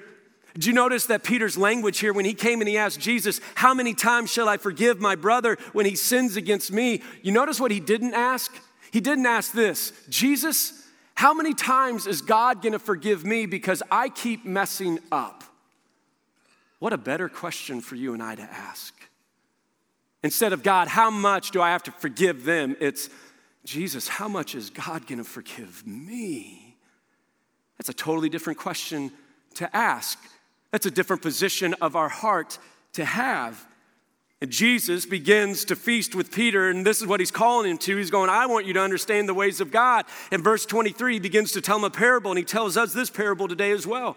Did 0.53 0.67
you 0.67 0.75
notice 0.75 1.07
that 1.07 1.25
Peter's 1.25 1.57
language 1.57 2.01
here 2.01 2.13
when 2.13 2.27
he 2.27 2.35
came 2.35 2.61
and 2.61 2.69
he 2.69 2.77
asked 2.77 3.01
Jesus, 3.01 3.41
How 3.55 3.73
many 3.73 3.95
times 3.95 4.31
shall 4.31 4.47
I 4.47 4.59
forgive 4.59 5.01
my 5.01 5.15
brother 5.15 5.57
when 5.73 5.87
he 5.87 5.97
sins 5.97 6.37
against 6.37 6.71
me? 6.71 7.03
You 7.23 7.33
notice 7.33 7.59
what 7.59 7.71
he 7.71 7.81
didn't 7.81 8.13
ask? 8.13 8.55
He 8.91 9.01
didn't 9.01 9.25
ask 9.25 9.53
this 9.53 9.95
Jesus, 10.11 10.87
how 11.15 11.33
many 11.33 11.55
times 11.55 12.07
is 12.07 12.21
God 12.21 12.61
gonna 12.61 12.79
forgive 12.79 13.25
me 13.25 13.47
because 13.47 13.83
I 13.91 14.11
keep 14.11 14.45
messing 14.45 14.99
up? 15.11 15.45
What 16.79 16.93
a 16.93 16.99
better 16.99 17.31
question 17.31 17.81
for 17.81 17.95
you 17.95 18.13
and 18.13 18.23
I 18.23 18.35
to 18.35 18.43
ask. 18.43 18.93
Instead 20.23 20.53
of 20.53 20.63
God, 20.63 20.89
how 20.89 21.09
much 21.09 21.53
do 21.53 21.63
I 21.63 21.71
have 21.71 21.85
to 21.85 21.91
forgive 21.91 22.45
them? 22.45 22.77
It's 22.81 23.09
Jesus, 23.65 24.09
how 24.09 24.29
much 24.29 24.55
is 24.55 24.71
God 24.71 25.07
going 25.07 25.19
to 25.19 25.25
forgive 25.25 25.87
me? 25.87 26.77
That's 27.79 27.89
a 27.89 27.95
totally 27.95 28.29
different 28.29 28.59
question 28.59 29.13
to 29.55 29.77
ask. 29.77 30.19
That's 30.71 30.87
a 30.87 30.91
different 30.91 31.23
position 31.23 31.75
of 31.75 31.95
our 31.97 32.09
heart 32.09 32.59
to 32.95 33.05
have. 33.05 33.67
And 34.41 34.51
Jesus 34.51 35.07
begins 35.07 35.65
to 35.67 35.77
feast 35.77 36.17
with 36.17 36.33
Peter, 36.33 36.69
and 36.69 36.85
this 36.85 37.01
is 37.01 37.07
what 37.07 37.21
he's 37.21 37.31
calling 37.31 37.71
him 37.71 37.79
to. 37.79 37.97
He's 37.97 38.11
going, 38.11 38.29
I 38.29 38.47
want 38.47 38.67
you 38.67 38.73
to 38.73 38.81
understand 38.81 39.29
the 39.29 39.35
ways 39.35 39.61
of 39.61 39.71
God. 39.71 40.05
In 40.33 40.43
verse 40.43 40.67
23, 40.67 41.15
he 41.15 41.21
begins 41.21 41.53
to 41.53 41.61
tell 41.61 41.77
him 41.77 41.85
a 41.85 41.91
parable, 41.91 42.33
and 42.33 42.39
he 42.39 42.45
tells 42.45 42.77
us 42.77 42.93
this 42.93 43.09
parable 43.09 43.47
today 43.47 43.71
as 43.71 43.87
well. 43.87 44.17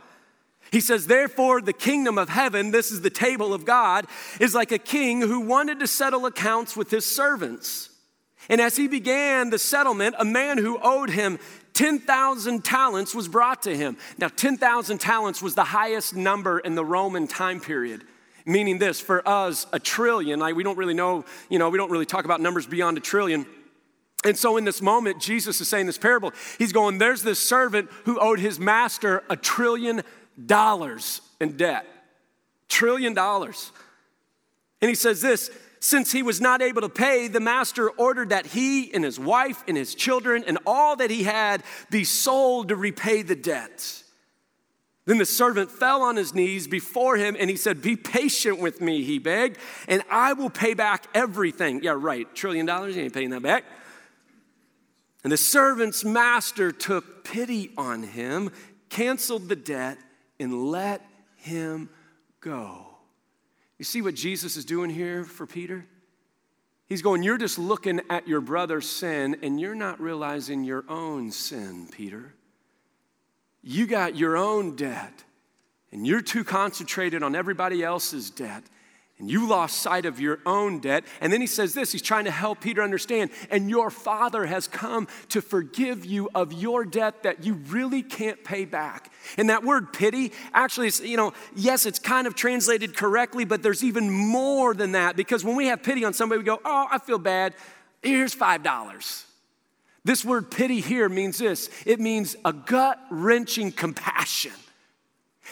He 0.72 0.80
says, 0.80 1.06
Therefore, 1.06 1.62
the 1.62 1.74
kingdom 1.74 2.18
of 2.18 2.30
heaven, 2.30 2.72
this 2.72 2.92
is 2.92 3.02
the 3.02 3.12
table 3.12 3.54
of 3.54 3.66
God, 3.66 4.08
is 4.40 4.56
like 4.56 4.72
a 4.72 4.80
king 4.80 5.22
who 5.22 5.42
wanted 5.42 5.80
to 5.80 5.88
settle 5.88 6.26
accounts 6.26 6.76
with 6.76 6.90
his 6.90 7.06
servants. 7.06 7.92
And 8.50 8.62
as 8.62 8.76
he 8.76 8.88
began 8.88 9.50
the 9.50 9.60
settlement, 9.60 10.16
a 10.20 10.26
man 10.26 10.58
who 10.58 10.80
owed 10.82 11.10
him 11.10 11.40
10,000 11.74 12.64
talents 12.64 13.14
was 13.14 13.28
brought 13.28 13.64
to 13.64 13.76
him. 13.76 13.98
Now, 14.18 14.30
10,000 14.30 14.98
talents 14.98 15.42
was 15.42 15.56
the 15.56 15.64
highest 15.64 16.16
number 16.16 16.60
in 16.60 16.76
the 16.76 16.86
Roman 16.86 17.28
time 17.28 17.60
period. 17.60 18.04
Meaning 18.46 18.78
this, 18.78 19.02
for 19.02 19.28
us, 19.28 19.66
a 19.74 19.80
trillion, 19.80 20.40
like 20.40 20.56
we 20.56 20.64
don't 20.64 20.78
really 20.78 20.94
know, 20.94 21.26
you 21.50 21.60
know, 21.60 21.70
we 21.70 21.78
don't 21.78 21.92
really 21.92 22.06
talk 22.06 22.26
about 22.26 22.40
numbers 22.40 22.66
beyond 22.68 22.98
a 22.98 23.02
trillion. 23.02 23.46
And 24.24 24.38
so, 24.38 24.58
in 24.58 24.64
this 24.64 24.82
moment, 24.82 25.20
Jesus 25.20 25.60
is 25.60 25.68
saying 25.68 25.88
this 25.88 25.98
parable. 25.98 26.32
He's 26.58 26.72
going, 26.72 27.00
There's 27.00 27.24
this 27.24 27.40
servant 27.40 27.90
who 28.06 28.20
owed 28.20 28.40
his 28.40 28.60
master 28.60 29.24
a 29.30 29.36
trillion 29.36 30.04
dollars 30.44 31.22
in 31.42 31.58
debt. 31.58 31.86
Trillion 32.70 33.14
dollars. 33.14 33.72
And 34.82 34.90
he 34.90 34.96
says 34.96 35.22
this 35.22 35.50
since 35.86 36.12
he 36.12 36.24
was 36.24 36.42
not 36.42 36.64
able 36.64 36.82
to 36.82 36.90
pay, 36.90 37.28
the 37.28 37.40
master 37.40 37.92
ordered 37.92 38.30
that 38.30 38.48
he 38.48 38.92
and 38.92 39.04
his 39.04 39.20
wife 39.20 39.64
and 39.68 39.78
his 39.78 39.94
children 39.94 40.44
and 40.48 40.58
all 40.66 40.96
that 40.96 41.12
he 41.12 41.22
had 41.22 41.62
be 41.92 42.04
sold 42.04 42.70
to 42.70 42.76
repay 42.76 43.22
the 43.22 43.36
debt. 43.36 44.02
Then 45.06 45.20
the 45.20 45.28
servant 45.28 45.70
fell 45.70 46.02
on 46.02 46.16
his 46.16 46.34
knees 46.34 46.68
before 46.68 47.18
him 47.18 47.38
and 47.40 47.52
he 47.52 47.56
said, 47.56 47.84
Be 47.84 47.96
patient 47.96 48.58
with 48.58 48.82
me, 48.82 49.04
he 49.04 49.20
begged, 49.20 49.60
and 49.88 50.02
I 50.10 50.34
will 50.34 50.50
pay 50.50 50.74
back 50.74 51.06
everything. 51.14 51.84
Yeah, 51.84 51.94
right, 51.96 52.34
trillion 52.34 52.66
dollars, 52.66 52.96
you 52.96 53.04
ain't 53.04 53.14
paying 53.14 53.30
that 53.30 53.44
back. 53.44 53.64
And 55.24 55.32
the 55.32 55.38
servant's 55.38 56.04
master 56.04 56.72
took 56.72 57.24
pity 57.24 57.70
on 57.78 58.02
him, 58.02 58.50
canceled 58.90 59.50
the 59.50 59.56
debt, 59.56 60.00
and 60.40 60.72
let 60.72 61.06
him 61.36 61.92
go. 62.42 62.95
You 63.78 63.86
see 63.86 64.02
what 64.02 64.16
Jesus 64.16 64.56
is 64.58 64.66
doing 64.66 64.90
here 64.90 65.24
for 65.24 65.46
Peter? 65.46 65.86
He's 66.88 67.02
going, 67.02 67.24
You're 67.24 67.38
just 67.38 67.58
looking 67.60 68.02
at 68.10 68.28
your 68.28 68.42
brother's 68.42 68.90
sin 68.90 69.38
and 69.42 69.60
you're 69.60 69.76
not 69.76 70.00
realizing 70.00 70.64
your 70.64 70.86
own 70.88 71.32
sin, 71.32 71.88
Peter. 71.92 72.34
You 73.62 73.88
got 73.88 74.16
your 74.16 74.38
own 74.38 74.76
debt 74.76 75.24
and 75.92 76.06
you're 76.06 76.22
too 76.22 76.44
concentrated 76.44 77.24
on 77.24 77.36
everybody 77.36 77.84
else's 77.84 78.30
debt 78.30 78.64
and 79.18 79.32
you 79.32 79.48
lost 79.48 79.78
sight 79.78 80.06
of 80.06 80.20
your 80.20 80.40
own 80.46 80.80
debt. 80.80 81.06
And 81.22 81.32
then 81.32 81.40
he 81.40 81.48
says 81.48 81.74
this 81.74 81.92
he's 81.92 82.02
trying 82.02 82.26
to 82.26 82.32
help 82.32 82.62
Peter 82.62 82.84
understand, 82.84 83.32
and 83.50 83.70
your 83.70 83.90
father 83.90 84.46
has 84.46 84.68
come 84.68 85.08
to 85.30 85.42
forgive 85.42 86.06
you 86.06 86.30
of 86.36 86.52
your 86.52 86.84
debt 86.84 87.24
that 87.24 87.46
you 87.46 87.54
really 87.70 88.04
can't 88.04 88.44
pay 88.44 88.66
back. 88.66 89.12
And 89.38 89.50
that 89.50 89.64
word 89.64 89.94
pity, 89.94 90.34
actually, 90.54 90.88
it's, 90.88 91.00
you 91.00 91.18
know, 91.18 91.34
yes, 91.56 91.86
it's 91.86 92.00
kind 92.00 92.28
of 92.28 92.36
translated 92.36 92.96
correctly, 92.96 93.46
but 93.46 93.64
there's 93.64 93.84
even 93.84 94.12
more 94.12 94.74
than 94.74 94.92
that 94.94 95.16
because 95.16 95.46
when 95.46 95.56
we 95.56 95.68
have 95.68 95.82
pity 95.82 96.04
on 96.04 96.14
somebody, 96.14 96.40
we 96.40 96.46
go, 96.46 96.60
oh, 96.66 96.88
I 96.92 96.98
feel 97.00 97.20
bad. 97.20 97.54
Here's 98.02 98.36
$5. 98.36 99.26
This 100.04 100.24
word 100.24 100.52
pity 100.52 100.82
here 100.82 101.10
means 101.10 101.40
this 101.40 101.70
it 101.86 102.00
means 102.00 102.36
a 102.46 102.54
gut 102.54 103.00
wrenching 103.10 103.72
compassion. 103.72 104.52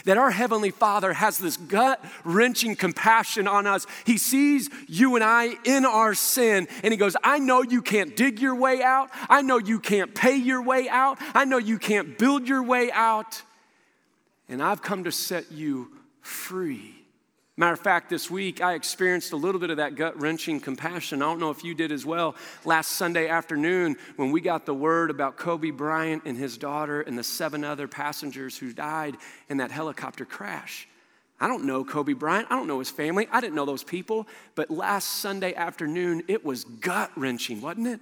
That 0.06 0.18
our 0.18 0.32
Heavenly 0.32 0.72
Father 0.72 1.14
has 1.14 1.38
this 1.38 1.58
gut 1.58 2.04
wrenching 2.24 2.76
compassion 2.76 3.48
on 3.48 3.68
us. 3.68 3.86
He 4.06 4.18
sees 4.18 4.70
you 4.88 5.16
and 5.16 5.24
I 5.24 5.56
in 5.64 5.86
our 5.86 6.14
sin, 6.14 6.68
and 6.84 6.92
He 6.92 6.98
goes, 6.98 7.16
I 7.24 7.40
know 7.40 7.62
you 7.62 7.82
can't 7.82 8.16
dig 8.16 8.40
your 8.40 8.56
way 8.56 8.82
out. 8.82 9.10
I 9.30 9.42
know 9.42 9.58
you 9.58 9.80
can't 9.80 10.14
pay 10.16 10.36
your 10.36 10.62
way 10.62 10.90
out. 10.90 11.18
I 11.34 11.46
know 11.46 11.58
you 11.58 11.78
can't 11.78 12.18
build 12.18 12.48
your 12.48 12.64
way 12.64 12.92
out. 12.92 13.42
And 14.50 14.62
I've 14.62 14.82
come 14.82 15.06
to 15.06 15.12
set 15.12 15.52
you 15.52 15.92
free. 16.22 17.03
Matter 17.56 17.74
of 17.74 17.80
fact, 17.80 18.10
this 18.10 18.32
week 18.32 18.62
I 18.62 18.74
experienced 18.74 19.32
a 19.32 19.36
little 19.36 19.62
bit 19.62 19.70
of 19.70 19.78
that 19.78 19.94
gut 19.94 20.20
wrenching 20.20 20.60
compassion. 20.60 21.22
I 21.22 21.26
don't 21.26 21.40
know 21.40 21.52
if 21.52 21.64
you 21.64 21.76
did 21.76 21.92
as 21.92 22.04
well. 22.04 22.34
Last 22.66 22.94
Sunday 22.94 23.28
afternoon, 23.28 23.96
when 24.16 24.32
we 24.32 24.42
got 24.42 24.66
the 24.66 24.74
word 24.74 25.12
about 25.12 25.38
Kobe 25.38 25.70
Bryant 25.70 26.24
and 26.26 26.36
his 26.36 26.58
daughter 26.58 27.02
and 27.02 27.16
the 27.16 27.24
seven 27.24 27.64
other 27.64 27.88
passengers 27.88 28.58
who 28.58 28.74
died 28.74 29.18
in 29.50 29.58
that 29.58 29.70
helicopter 29.70 30.26
crash. 30.26 30.88
I 31.40 31.48
don't 31.48 31.66
know 31.66 31.84
Kobe 31.84 32.14
Bryant. 32.14 32.48
I 32.50 32.56
don't 32.56 32.68
know 32.68 32.80
his 32.80 32.90
family. 32.90 33.28
I 33.32 33.40
didn't 33.40 33.54
know 33.54 33.66
those 33.66 33.84
people. 33.84 34.28
But 34.56 34.72
last 34.72 35.20
Sunday 35.20 35.54
afternoon, 35.54 36.24
it 36.28 36.44
was 36.44 36.64
gut 36.64 37.12
wrenching, 37.16 37.62
wasn't 37.62 37.88
it? 37.88 38.00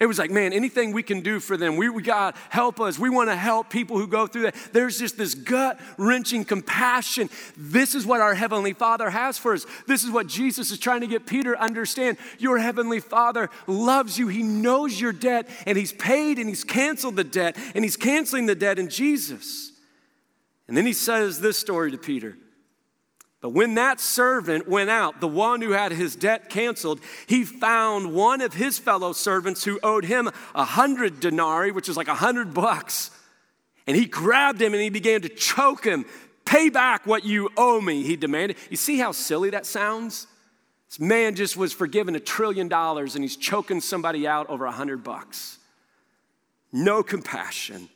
It 0.00 0.06
was 0.06 0.18
like, 0.18 0.32
man, 0.32 0.52
anything 0.52 0.92
we 0.92 1.04
can 1.04 1.20
do 1.20 1.38
for 1.38 1.56
them, 1.56 1.76
we, 1.76 1.88
we 1.88 2.02
got 2.02 2.36
help 2.50 2.80
us. 2.80 2.98
We 2.98 3.10
want 3.10 3.30
to 3.30 3.36
help 3.36 3.70
people 3.70 3.96
who 3.96 4.08
go 4.08 4.26
through 4.26 4.42
that. 4.42 4.56
There's 4.72 4.98
just 4.98 5.16
this 5.16 5.34
gut 5.34 5.78
wrenching 5.96 6.44
compassion. 6.44 7.30
This 7.56 7.94
is 7.94 8.04
what 8.04 8.20
our 8.20 8.34
Heavenly 8.34 8.72
Father 8.72 9.08
has 9.08 9.38
for 9.38 9.54
us. 9.54 9.64
This 9.86 10.02
is 10.02 10.10
what 10.10 10.26
Jesus 10.26 10.72
is 10.72 10.80
trying 10.80 11.02
to 11.02 11.06
get 11.06 11.26
Peter 11.26 11.56
understand. 11.56 12.18
Your 12.40 12.58
Heavenly 12.58 12.98
Father 12.98 13.50
loves 13.68 14.18
you. 14.18 14.26
He 14.26 14.42
knows 14.42 15.00
your 15.00 15.12
debt, 15.12 15.48
and 15.64 15.78
He's 15.78 15.92
paid 15.92 16.40
and 16.40 16.48
He's 16.48 16.64
canceled 16.64 17.14
the 17.14 17.24
debt, 17.24 17.56
and 17.76 17.84
He's 17.84 17.96
canceling 17.96 18.46
the 18.46 18.56
debt 18.56 18.80
in 18.80 18.88
Jesus. 18.88 19.70
And 20.66 20.76
then 20.76 20.86
He 20.86 20.92
says 20.92 21.40
this 21.40 21.56
story 21.56 21.92
to 21.92 21.98
Peter 21.98 22.36
but 23.44 23.50
when 23.50 23.74
that 23.74 24.00
servant 24.00 24.66
went 24.66 24.88
out, 24.88 25.20
the 25.20 25.28
one 25.28 25.60
who 25.60 25.72
had 25.72 25.92
his 25.92 26.16
debt 26.16 26.48
canceled, 26.48 26.98
he 27.26 27.44
found 27.44 28.14
one 28.14 28.40
of 28.40 28.54
his 28.54 28.78
fellow 28.78 29.12
servants 29.12 29.62
who 29.64 29.78
owed 29.82 30.06
him 30.06 30.30
a 30.54 30.64
hundred 30.64 31.20
denarii, 31.20 31.70
which 31.70 31.90
is 31.90 31.94
like 31.94 32.08
a 32.08 32.14
hundred 32.14 32.54
bucks. 32.54 33.10
And 33.86 33.98
he 33.98 34.06
grabbed 34.06 34.62
him 34.62 34.72
and 34.72 34.82
he 34.82 34.88
began 34.88 35.20
to 35.20 35.28
choke 35.28 35.84
him. 35.84 36.06
Pay 36.46 36.70
back 36.70 37.04
what 37.04 37.26
you 37.26 37.50
owe 37.54 37.82
me, 37.82 38.02
he 38.02 38.16
demanded. 38.16 38.56
You 38.70 38.78
see 38.78 38.96
how 38.96 39.12
silly 39.12 39.50
that 39.50 39.66
sounds? 39.66 40.26
This 40.88 40.98
man 40.98 41.34
just 41.34 41.54
was 41.54 41.74
forgiven 41.74 42.14
a 42.14 42.20
trillion 42.20 42.68
dollars 42.68 43.14
and 43.14 43.22
he's 43.22 43.36
choking 43.36 43.82
somebody 43.82 44.26
out 44.26 44.48
over 44.48 44.64
a 44.64 44.72
hundred 44.72 45.04
bucks. 45.04 45.58
No 46.72 47.02
compassion. 47.02 47.90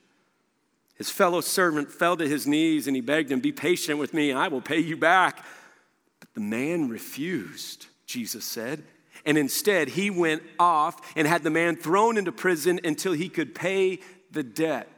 His 0.98 1.10
fellow 1.10 1.40
servant 1.40 1.92
fell 1.92 2.16
to 2.16 2.28
his 2.28 2.46
knees 2.46 2.88
and 2.88 2.96
he 2.96 3.00
begged 3.00 3.30
him, 3.30 3.40
Be 3.40 3.52
patient 3.52 3.98
with 3.98 4.12
me 4.12 4.32
I 4.32 4.48
will 4.48 4.60
pay 4.60 4.80
you 4.80 4.96
back. 4.96 5.44
But 6.18 6.34
the 6.34 6.40
man 6.40 6.88
refused, 6.88 7.86
Jesus 8.04 8.44
said. 8.44 8.82
And 9.24 9.38
instead, 9.38 9.88
he 9.88 10.10
went 10.10 10.42
off 10.58 11.00
and 11.16 11.26
had 11.26 11.44
the 11.44 11.50
man 11.50 11.76
thrown 11.76 12.18
into 12.18 12.32
prison 12.32 12.80
until 12.82 13.12
he 13.12 13.28
could 13.28 13.54
pay 13.54 14.00
the 14.32 14.42
debt. 14.42 14.88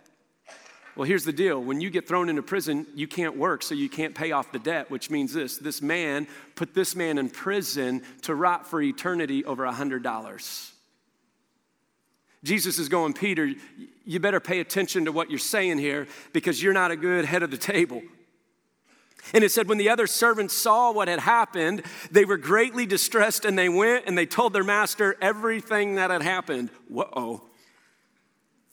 Well, 0.96 1.06
here's 1.06 1.24
the 1.24 1.32
deal 1.32 1.62
when 1.62 1.80
you 1.80 1.90
get 1.90 2.08
thrown 2.08 2.28
into 2.28 2.42
prison, 2.42 2.86
you 2.94 3.06
can't 3.06 3.36
work, 3.36 3.62
so 3.62 3.74
you 3.74 3.88
can't 3.88 4.14
pay 4.14 4.32
off 4.32 4.52
the 4.52 4.58
debt, 4.58 4.90
which 4.90 5.08
means 5.08 5.32
this 5.32 5.56
this 5.58 5.80
man 5.80 6.26
put 6.56 6.74
this 6.74 6.96
man 6.96 7.16
in 7.16 7.30
prison 7.30 8.02
to 8.22 8.34
rot 8.34 8.66
for 8.66 8.82
eternity 8.82 9.44
over 9.44 9.64
a 9.64 9.72
$100. 9.72 10.69
Jesus 12.42 12.78
is 12.78 12.88
going, 12.88 13.12
Peter, 13.12 13.52
you 14.04 14.18
better 14.18 14.40
pay 14.40 14.60
attention 14.60 15.04
to 15.04 15.12
what 15.12 15.30
you're 15.30 15.38
saying 15.38 15.78
here 15.78 16.06
because 16.32 16.62
you're 16.62 16.72
not 16.72 16.90
a 16.90 16.96
good 16.96 17.24
head 17.24 17.42
of 17.42 17.50
the 17.50 17.58
table. 17.58 18.02
And 19.34 19.44
it 19.44 19.52
said, 19.52 19.68
when 19.68 19.78
the 19.78 19.90
other 19.90 20.06
servants 20.06 20.54
saw 20.54 20.92
what 20.92 21.08
had 21.08 21.20
happened, 21.20 21.82
they 22.10 22.24
were 22.24 22.38
greatly 22.38 22.86
distressed 22.86 23.44
and 23.44 23.58
they 23.58 23.68
went 23.68 24.06
and 24.06 24.16
they 24.16 24.26
told 24.26 24.52
their 24.52 24.64
master 24.64 25.16
everything 25.20 25.96
that 25.96 26.10
had 26.10 26.22
happened. 26.22 26.70
Whoa. 26.88 27.42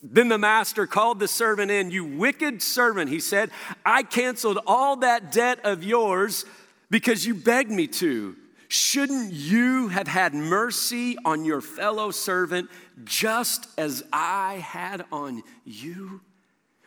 Then 0.02 0.30
the 0.30 0.38
master 0.38 0.88
called 0.88 1.20
the 1.20 1.28
servant 1.28 1.70
in. 1.70 1.92
You 1.92 2.06
wicked 2.06 2.62
servant, 2.62 3.10
he 3.10 3.20
said, 3.20 3.52
I 3.86 4.04
canceled 4.04 4.60
all 4.66 4.98
that 4.98 5.32
debt 5.32 5.60
of 5.66 5.84
yours 5.84 6.46
because 6.90 7.26
you 7.26 7.36
begged 7.36 7.72
me 7.72 7.88
to. 7.88 8.36
Shouldn't 8.70 9.32
you 9.32 9.88
have 9.90 10.08
had 10.08 10.34
mercy 10.34 11.18
on 11.24 11.46
your 11.46 11.62
fellow 11.62 12.12
servant 12.12 12.70
just 13.04 13.68
as 13.78 14.04
I 14.12 14.56
had 14.56 15.06
on 15.12 15.44
you? 15.64 16.22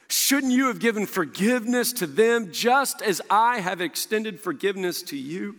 Shouldn't 0.09 0.53
you 0.53 0.67
have 0.67 0.81
given 0.81 1.07
forgiveness 1.07 1.93
to 1.95 2.07
them 2.07 2.53
just 2.53 3.01
as 3.01 3.23
I 3.31 3.61
have 3.61 3.81
extended 3.81 4.41
forgiveness 4.41 5.03
to 5.05 5.17
you? 5.17 5.57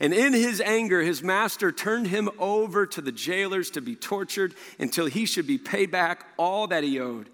And 0.00 0.14
in 0.14 0.32
his 0.32 0.60
anger, 0.60 1.02
his 1.02 1.22
master 1.22 1.70
turned 1.72 2.06
him 2.06 2.30
over 2.38 2.86
to 2.86 3.00
the 3.00 3.12
jailers 3.12 3.70
to 3.72 3.80
be 3.80 3.96
tortured 3.96 4.54
until 4.78 5.06
he 5.06 5.26
should 5.26 5.46
be 5.46 5.58
paid 5.58 5.90
back 5.90 6.26
all 6.36 6.66
that 6.68 6.84
he 6.84 6.98
owed. 6.98 7.28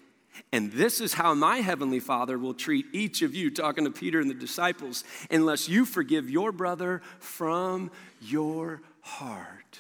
And 0.53 0.72
this 0.72 1.01
is 1.01 1.14
how 1.14 1.35
my 1.35 1.59
heavenly 1.59 2.01
Father 2.01 2.38
will 2.38 2.55
treat 2.55 2.87
each 2.92 3.22
of 3.22 3.35
you, 3.35 3.51
talking 3.51 3.85
to 3.85 3.90
Peter 3.90 4.20
and 4.20 4.31
the 4.31 4.35
disciples, 4.35 5.05
unless 5.31 5.68
you 5.68 5.85
forgive 5.85 6.31
your 6.31 6.53
brother 6.53 7.03
from 7.18 7.90
your 8.20 8.83
heart. 9.01 9.79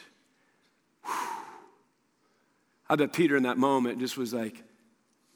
Whew. 1.04 1.12
I 2.88 2.96
bet 2.96 3.12
Peter 3.12 3.36
in 3.36 3.42
that 3.44 3.58
moment 3.58 3.98
just 3.98 4.16
was 4.16 4.32
like, 4.32 4.62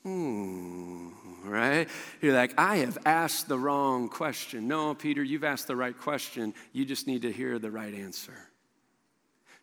hmm, 0.02 1.09
right? 1.44 1.88
You're 2.20 2.35
like, 2.35 2.54
I 2.59 2.76
have 2.76 2.98
asked 3.04 3.48
the 3.48 3.59
wrong 3.59 4.09
question. 4.09 4.68
No, 4.68 4.94
Peter, 4.94 5.22
you've 5.22 5.44
asked 5.44 5.66
the 5.66 5.76
right 5.76 5.96
question. 5.96 6.54
You 6.72 6.85
just 6.85 7.06
need 7.06 7.22
to 7.22 7.33
hear 7.33 7.59
the 7.59 7.70
right 7.70 7.92
answer. 7.92 8.49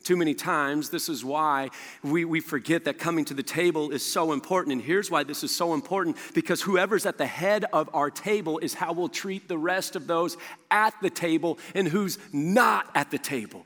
Too 0.07 0.15
many 0.15 0.33
times, 0.33 0.89
this 0.89 1.09
is 1.09 1.25
why 1.25 1.69
we, 2.01 2.23
we 2.23 2.39
forget 2.39 2.85
that 2.85 2.97
coming 2.97 3.25
to 3.25 3.33
the 3.33 3.43
table 3.43 3.91
is 3.91 4.09
so 4.09 4.31
important. 4.31 4.71
And 4.71 4.81
here's 4.81 5.11
why 5.11 5.23
this 5.23 5.43
is 5.43 5.53
so 5.53 5.73
important 5.73 6.15
because 6.33 6.61
whoever's 6.61 7.05
at 7.05 7.17
the 7.17 7.25
head 7.25 7.65
of 7.73 7.89
our 7.93 8.09
table 8.09 8.57
is 8.59 8.73
how 8.73 8.93
we'll 8.93 9.09
treat 9.09 9.49
the 9.49 9.57
rest 9.57 9.97
of 9.97 10.07
those 10.07 10.37
at 10.71 10.93
the 11.01 11.09
table 11.09 11.59
and 11.75 11.89
who's 11.89 12.19
not 12.31 12.89
at 12.95 13.11
the 13.11 13.17
table. 13.17 13.65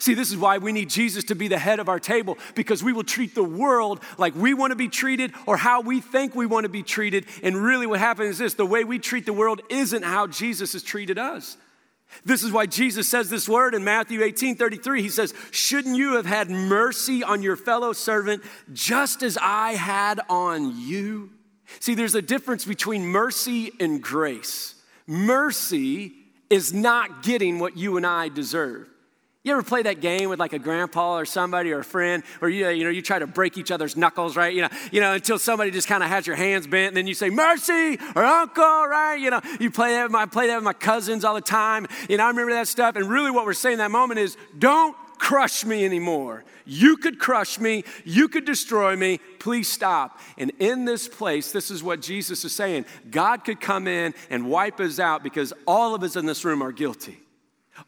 See, 0.00 0.14
this 0.14 0.32
is 0.32 0.36
why 0.36 0.58
we 0.58 0.72
need 0.72 0.90
Jesus 0.90 1.22
to 1.26 1.36
be 1.36 1.46
the 1.46 1.60
head 1.60 1.78
of 1.78 1.88
our 1.88 2.00
table 2.00 2.38
because 2.56 2.82
we 2.82 2.92
will 2.92 3.04
treat 3.04 3.36
the 3.36 3.44
world 3.44 4.02
like 4.18 4.34
we 4.34 4.54
want 4.54 4.72
to 4.72 4.76
be 4.76 4.88
treated 4.88 5.32
or 5.46 5.56
how 5.56 5.80
we 5.80 6.00
think 6.00 6.34
we 6.34 6.46
want 6.46 6.64
to 6.64 6.68
be 6.68 6.82
treated. 6.82 7.24
And 7.40 7.56
really, 7.56 7.86
what 7.86 8.00
happens 8.00 8.30
is 8.30 8.38
this 8.38 8.54
the 8.54 8.66
way 8.66 8.82
we 8.82 8.98
treat 8.98 9.26
the 9.26 9.32
world 9.32 9.60
isn't 9.70 10.02
how 10.02 10.26
Jesus 10.26 10.72
has 10.72 10.82
treated 10.82 11.18
us. 11.18 11.56
This 12.24 12.42
is 12.42 12.52
why 12.52 12.66
Jesus 12.66 13.08
says 13.08 13.30
this 13.30 13.48
word 13.48 13.74
in 13.74 13.84
Matthew 13.84 14.22
18 14.22 14.56
33. 14.56 15.02
He 15.02 15.08
says, 15.08 15.34
Shouldn't 15.50 15.96
you 15.96 16.16
have 16.16 16.26
had 16.26 16.50
mercy 16.50 17.22
on 17.22 17.42
your 17.42 17.56
fellow 17.56 17.92
servant 17.92 18.42
just 18.72 19.22
as 19.22 19.38
I 19.40 19.72
had 19.72 20.20
on 20.28 20.78
you? 20.78 21.30
See, 21.80 21.94
there's 21.94 22.14
a 22.14 22.22
difference 22.22 22.64
between 22.64 23.06
mercy 23.06 23.72
and 23.78 24.02
grace. 24.02 24.74
Mercy 25.06 26.12
is 26.50 26.72
not 26.72 27.22
getting 27.22 27.58
what 27.58 27.76
you 27.76 27.96
and 27.96 28.06
I 28.06 28.28
deserve. 28.28 28.88
You 29.44 29.52
ever 29.52 29.62
play 29.62 29.82
that 29.82 30.00
game 30.00 30.28
with 30.30 30.40
like 30.40 30.52
a 30.52 30.58
grandpa 30.58 31.16
or 31.16 31.24
somebody 31.24 31.70
or 31.72 31.78
a 31.78 31.84
friend 31.84 32.24
where 32.40 32.50
you, 32.50 32.68
you 32.70 32.82
know, 32.82 32.90
you 32.90 33.00
try 33.00 33.20
to 33.20 33.26
break 33.26 33.56
each 33.56 33.70
other's 33.70 33.96
knuckles, 33.96 34.36
right? 34.36 34.52
You 34.52 34.62
know, 34.62 34.68
you 34.90 35.00
know, 35.00 35.14
until 35.14 35.38
somebody 35.38 35.70
just 35.70 35.86
kind 35.86 36.02
of 36.02 36.08
has 36.08 36.26
your 36.26 36.34
hands 36.34 36.66
bent 36.66 36.88
and 36.88 36.96
then 36.96 37.06
you 37.06 37.14
say, 37.14 37.30
mercy 37.30 37.98
or 38.16 38.24
uncle, 38.24 38.64
right? 38.64 39.14
You 39.14 39.30
know, 39.30 39.40
you 39.60 39.70
play 39.70 39.92
that, 39.92 40.02
with 40.02 40.12
my, 40.12 40.26
play 40.26 40.48
that 40.48 40.56
with 40.56 40.64
my 40.64 40.72
cousins 40.72 41.24
all 41.24 41.34
the 41.34 41.40
time. 41.40 41.86
You 42.08 42.16
know, 42.16 42.24
I 42.24 42.28
remember 42.28 42.52
that 42.52 42.66
stuff. 42.66 42.96
And 42.96 43.08
really 43.08 43.30
what 43.30 43.46
we're 43.46 43.54
saying 43.54 43.78
that 43.78 43.92
moment 43.92 44.18
is, 44.18 44.36
don't 44.58 44.96
crush 45.18 45.64
me 45.64 45.84
anymore. 45.84 46.44
You 46.66 46.96
could 46.96 47.20
crush 47.20 47.60
me. 47.60 47.84
You 48.04 48.28
could 48.28 48.44
destroy 48.44 48.96
me. 48.96 49.18
Please 49.38 49.68
stop. 49.68 50.18
And 50.36 50.50
in 50.58 50.84
this 50.84 51.06
place, 51.06 51.52
this 51.52 51.70
is 51.70 51.82
what 51.82 52.02
Jesus 52.02 52.44
is 52.44 52.54
saying 52.54 52.86
God 53.08 53.44
could 53.44 53.60
come 53.60 53.86
in 53.86 54.14
and 54.30 54.50
wipe 54.50 54.80
us 54.80 54.98
out 54.98 55.22
because 55.22 55.52
all 55.66 55.94
of 55.94 56.02
us 56.02 56.16
in 56.16 56.26
this 56.26 56.44
room 56.44 56.60
are 56.60 56.72
guilty. 56.72 57.20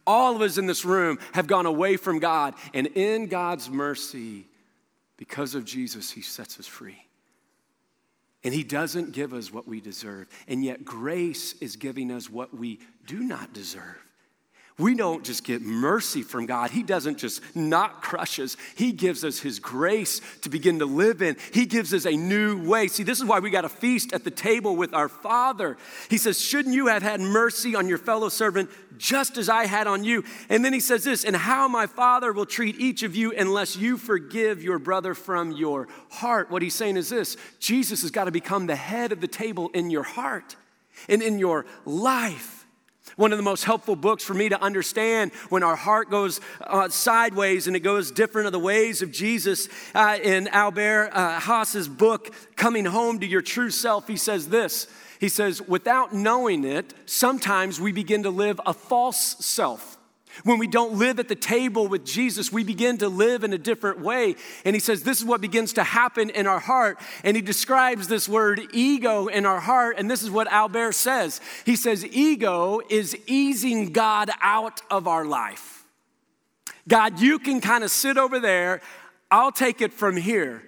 All 0.07 0.37
of 0.37 0.42
us 0.42 0.59
in 0.59 0.66
this 0.66 0.85
room 0.85 1.18
have 1.33 1.46
gone 1.46 1.66
away 1.66 1.96
from 1.96 2.18
God, 2.18 2.55
and 2.74 2.87
in 2.88 3.26
God's 3.26 3.70
mercy, 3.70 4.46
because 5.16 5.55
of 5.55 5.64
Jesus, 5.64 6.11
He 6.11 6.22
sets 6.22 6.59
us 6.59 6.66
free. 6.66 7.05
And 8.42 8.55
He 8.55 8.64
doesn't 8.64 9.12
give 9.12 9.35
us 9.35 9.53
what 9.53 9.68
we 9.68 9.81
deserve, 9.81 10.29
and 10.48 10.64
yet 10.64 10.85
grace 10.85 11.55
is 11.61 11.76
giving 11.76 12.11
us 12.11 12.31
what 12.31 12.57
we 12.57 12.81
do 13.07 13.20
not 13.20 13.53
deserve. 13.53 13.98
We 14.78 14.94
don't 14.94 15.24
just 15.24 15.44
get 15.44 15.61
mercy 15.61 16.22
from 16.22 16.46
God. 16.46 16.70
He 16.70 16.83
doesn't 16.83 17.18
just 17.18 17.42
not 17.54 18.00
crush 18.00 18.38
us. 18.38 18.56
He 18.74 18.92
gives 18.92 19.24
us 19.24 19.38
His 19.38 19.59
grace 19.59 20.22
to 20.40 20.48
begin 20.48 20.78
to 20.78 20.87
live 20.87 21.20
in. 21.20 21.37
He 21.52 21.66
gives 21.66 21.92
us 21.92 22.06
a 22.06 22.12
new 22.12 22.66
way. 22.66 22.88
See, 22.88 23.02
this 23.02 23.18
is 23.18 23.24
why 23.24 23.40
we 23.40 23.50
got 23.50 23.66
a 23.66 23.68
feast 23.68 24.12
at 24.12 24.24
the 24.24 24.30
table 24.30 24.76
with 24.76 24.94
our 24.94 25.09
Father. 25.09 25.76
He 26.09 26.16
says, 26.16 26.40
Shouldn't 26.40 26.74
you 26.74 26.87
have 26.87 27.02
had 27.02 27.20
mercy 27.20 27.74
on 27.74 27.88
your 27.88 27.98
fellow 27.98 28.30
servant 28.30 28.70
just 28.96 29.37
as 29.37 29.48
I 29.48 29.66
had 29.66 29.87
on 29.87 30.02
you? 30.02 30.24
And 30.48 30.64
then 30.64 30.72
He 30.72 30.80
says 30.80 31.04
this, 31.04 31.24
And 31.24 31.37
how 31.37 31.68
my 31.68 31.87
Father 31.87 32.33
will 32.33 32.46
treat 32.46 32.80
each 32.80 33.02
of 33.02 33.14
you 33.14 33.33
unless 33.33 33.76
you 33.76 33.98
forgive 33.98 34.62
your 34.62 34.78
brother 34.78 35.14
from 35.14 35.52
your 35.52 35.88
heart. 36.11 36.50
What 36.50 36.62
He's 36.62 36.74
saying 36.74 36.96
is 36.96 37.11
this 37.11 37.37
Jesus 37.59 38.00
has 38.02 38.11
got 38.11 38.24
to 38.24 38.30
become 38.30 38.66
the 38.66 38.76
head 38.76 39.12
of 39.12 39.20
the 39.20 39.28
table 39.28 39.68
in 39.74 39.90
your 39.90 40.04
heart 40.04 40.56
and 41.09 41.22
in 41.22 41.38
your 41.38 41.66
life. 41.85 42.60
One 43.20 43.33
of 43.33 43.37
the 43.37 43.42
most 43.42 43.64
helpful 43.64 43.96
books 43.96 44.24
for 44.24 44.33
me 44.33 44.48
to 44.48 44.59
understand 44.62 45.33
when 45.50 45.62
our 45.62 45.76
heart 45.76 46.09
goes 46.09 46.40
uh, 46.62 46.88
sideways 46.88 47.66
and 47.66 47.76
it 47.76 47.80
goes 47.80 48.11
different 48.11 48.46
of 48.46 48.52
the 48.52 48.59
ways 48.59 49.02
of 49.02 49.12
Jesus. 49.12 49.68
Uh, 49.94 50.16
in 50.22 50.48
Albert 50.48 51.11
uh, 51.12 51.38
Haase's 51.38 51.87
book, 51.87 52.35
Coming 52.56 52.87
Home 52.87 53.20
to 53.20 53.26
Your 53.26 53.42
True 53.42 53.68
Self, 53.68 54.09
he 54.09 54.16
says 54.16 54.48
this. 54.48 54.87
He 55.18 55.28
says, 55.28 55.61
without 55.61 56.14
knowing 56.14 56.64
it, 56.64 56.94
sometimes 57.04 57.78
we 57.78 57.92
begin 57.92 58.22
to 58.22 58.30
live 58.30 58.59
a 58.64 58.72
false 58.72 59.37
self. 59.44 59.98
When 60.45 60.59
we 60.59 60.66
don't 60.66 60.95
live 60.95 61.19
at 61.19 61.29
the 61.29 61.35
table 61.35 61.87
with 61.87 62.05
Jesus, 62.05 62.53
we 62.53 62.64
begin 62.64 62.99
to 62.99 63.09
live 63.09 63.45
in 63.45 63.53
a 63.53 63.59
different 63.59 64.01
way. 64.01 64.37
And 64.64 64.75
he 64.75 64.81
says 64.81 65.03
this 65.03 65.19
is 65.19 65.25
what 65.25 65.40
begins 65.40 65.73
to 65.75 65.85
happen 65.85 66.31
in 66.31 66.47
our 66.47 66.61
heart. 66.61 66.99
And 67.25 67.37
he 67.37 67.43
describes 67.43 68.09
this 68.09 68.29
word 68.29 68.61
ego 68.73 69.27
in 69.27 69.47
our 69.47 69.61
heart. 69.61 69.97
And 69.99 70.11
this 70.11 70.23
is 70.23 70.31
what 70.31 70.47
Albert 70.49 70.93
says 70.93 71.40
He 71.64 71.77
says, 71.77 72.05
ego 72.07 72.81
is 72.88 73.16
easing 73.27 73.93
God 73.93 74.31
out 74.40 74.81
of 74.90 75.07
our 75.07 75.25
life. 75.25 75.85
God, 76.88 77.21
you 77.21 77.38
can 77.38 77.61
kind 77.61 77.85
of 77.85 77.90
sit 77.90 78.16
over 78.16 78.40
there, 78.40 78.81
I'll 79.31 79.53
take 79.53 79.81
it 79.81 79.93
from 79.93 80.16
here. 80.16 80.62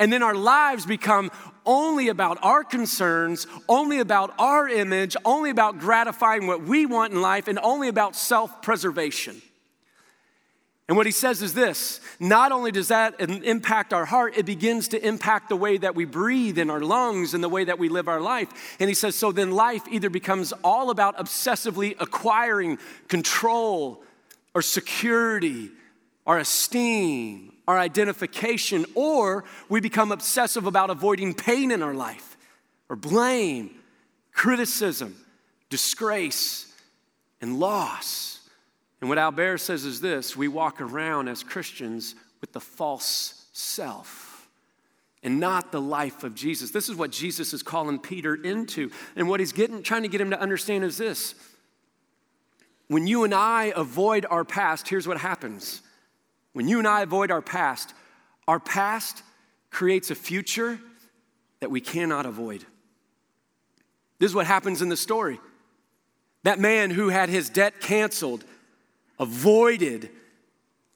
And 0.00 0.12
then 0.12 0.22
our 0.22 0.34
lives 0.34 0.86
become 0.86 1.30
only 1.64 2.08
about 2.08 2.38
our 2.42 2.64
concerns, 2.64 3.46
only 3.68 4.00
about 4.00 4.34
our 4.38 4.68
image, 4.68 5.16
only 5.24 5.50
about 5.50 5.78
gratifying 5.78 6.46
what 6.46 6.62
we 6.62 6.84
want 6.84 7.12
in 7.12 7.22
life, 7.22 7.46
and 7.48 7.58
only 7.62 7.88
about 7.88 8.16
self 8.16 8.60
preservation. 8.60 9.40
And 10.86 10.98
what 10.98 11.06
he 11.06 11.12
says 11.12 11.40
is 11.40 11.54
this 11.54 12.00
not 12.20 12.52
only 12.52 12.70
does 12.70 12.88
that 12.88 13.18
impact 13.18 13.94
our 13.94 14.04
heart, 14.04 14.36
it 14.36 14.44
begins 14.44 14.88
to 14.88 15.06
impact 15.06 15.48
the 15.48 15.56
way 15.56 15.78
that 15.78 15.94
we 15.94 16.04
breathe 16.04 16.58
in 16.58 16.68
our 16.68 16.80
lungs 16.80 17.32
and 17.32 17.42
the 17.42 17.48
way 17.48 17.64
that 17.64 17.78
we 17.78 17.88
live 17.88 18.06
our 18.06 18.20
life. 18.20 18.76
And 18.78 18.90
he 18.90 18.94
says, 18.94 19.16
so 19.16 19.32
then 19.32 19.52
life 19.52 19.84
either 19.90 20.10
becomes 20.10 20.52
all 20.62 20.90
about 20.90 21.16
obsessively 21.16 21.96
acquiring 22.00 22.78
control 23.08 24.02
or 24.54 24.60
security 24.60 25.70
or 26.26 26.36
esteem 26.36 27.53
our 27.66 27.78
identification, 27.78 28.84
or 28.94 29.44
we 29.68 29.80
become 29.80 30.12
obsessive 30.12 30.66
about 30.66 30.90
avoiding 30.90 31.34
pain 31.34 31.70
in 31.70 31.82
our 31.82 31.94
life, 31.94 32.36
or 32.88 32.96
blame, 32.96 33.70
criticism, 34.32 35.16
disgrace, 35.70 36.72
and 37.40 37.58
loss. 37.58 38.40
And 39.00 39.08
what 39.08 39.18
Albert 39.18 39.58
says 39.58 39.84
is 39.84 40.00
this 40.00 40.36
we 40.36 40.48
walk 40.48 40.80
around 40.80 41.28
as 41.28 41.42
Christians 41.42 42.14
with 42.40 42.52
the 42.52 42.60
false 42.60 43.46
self 43.52 44.48
and 45.22 45.40
not 45.40 45.72
the 45.72 45.80
life 45.80 46.22
of 46.22 46.34
Jesus. 46.34 46.70
This 46.70 46.88
is 46.88 46.96
what 46.96 47.10
Jesus 47.10 47.54
is 47.54 47.62
calling 47.62 47.98
Peter 47.98 48.34
into. 48.34 48.90
And 49.16 49.28
what 49.28 49.40
he's 49.40 49.52
getting, 49.52 49.82
trying 49.82 50.02
to 50.02 50.08
get 50.08 50.20
him 50.20 50.30
to 50.30 50.40
understand 50.40 50.84
is 50.84 50.98
this 50.98 51.34
when 52.88 53.06
you 53.06 53.24
and 53.24 53.34
I 53.34 53.72
avoid 53.74 54.26
our 54.28 54.44
past, 54.44 54.88
here's 54.88 55.08
what 55.08 55.18
happens 55.18 55.80
when 56.54 56.66
you 56.66 56.78
and 56.78 56.88
I 56.88 57.02
avoid 57.02 57.30
our 57.30 57.42
past, 57.42 57.92
our 58.48 58.58
past 58.58 59.22
creates 59.70 60.10
a 60.10 60.14
future 60.14 60.78
that 61.60 61.70
we 61.70 61.80
cannot 61.80 62.24
avoid. 62.24 62.64
This 64.18 64.30
is 64.30 64.34
what 64.34 64.46
happens 64.46 64.80
in 64.80 64.88
the 64.88 64.96
story. 64.96 65.40
That 66.44 66.58
man 66.58 66.90
who 66.90 67.08
had 67.08 67.28
his 67.28 67.50
debt 67.50 67.80
canceled 67.80 68.44
avoided 69.18 70.10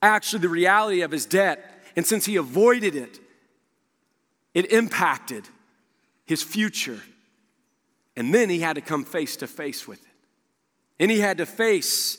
actually 0.01 0.41
the 0.41 0.49
reality 0.49 1.01
of 1.03 1.11
his 1.11 1.27
debt. 1.27 1.83
And 1.97 2.07
since 2.07 2.25
he 2.25 2.37
avoided 2.37 2.95
it, 2.95 3.19
it 4.55 4.71
impacted 4.73 5.49
his 6.25 6.43
future. 6.43 7.01
And 8.17 8.33
then 8.33 8.49
he 8.49 8.61
had 8.61 8.77
to 8.77 8.81
come 8.81 9.05
face 9.05 9.37
to 9.37 9.47
face 9.47 9.89
with 9.89 10.01
it. 10.01 10.13
And 11.01 11.11
he 11.11 11.21
had 11.21 11.39
to 11.39 11.47
face 11.47 12.19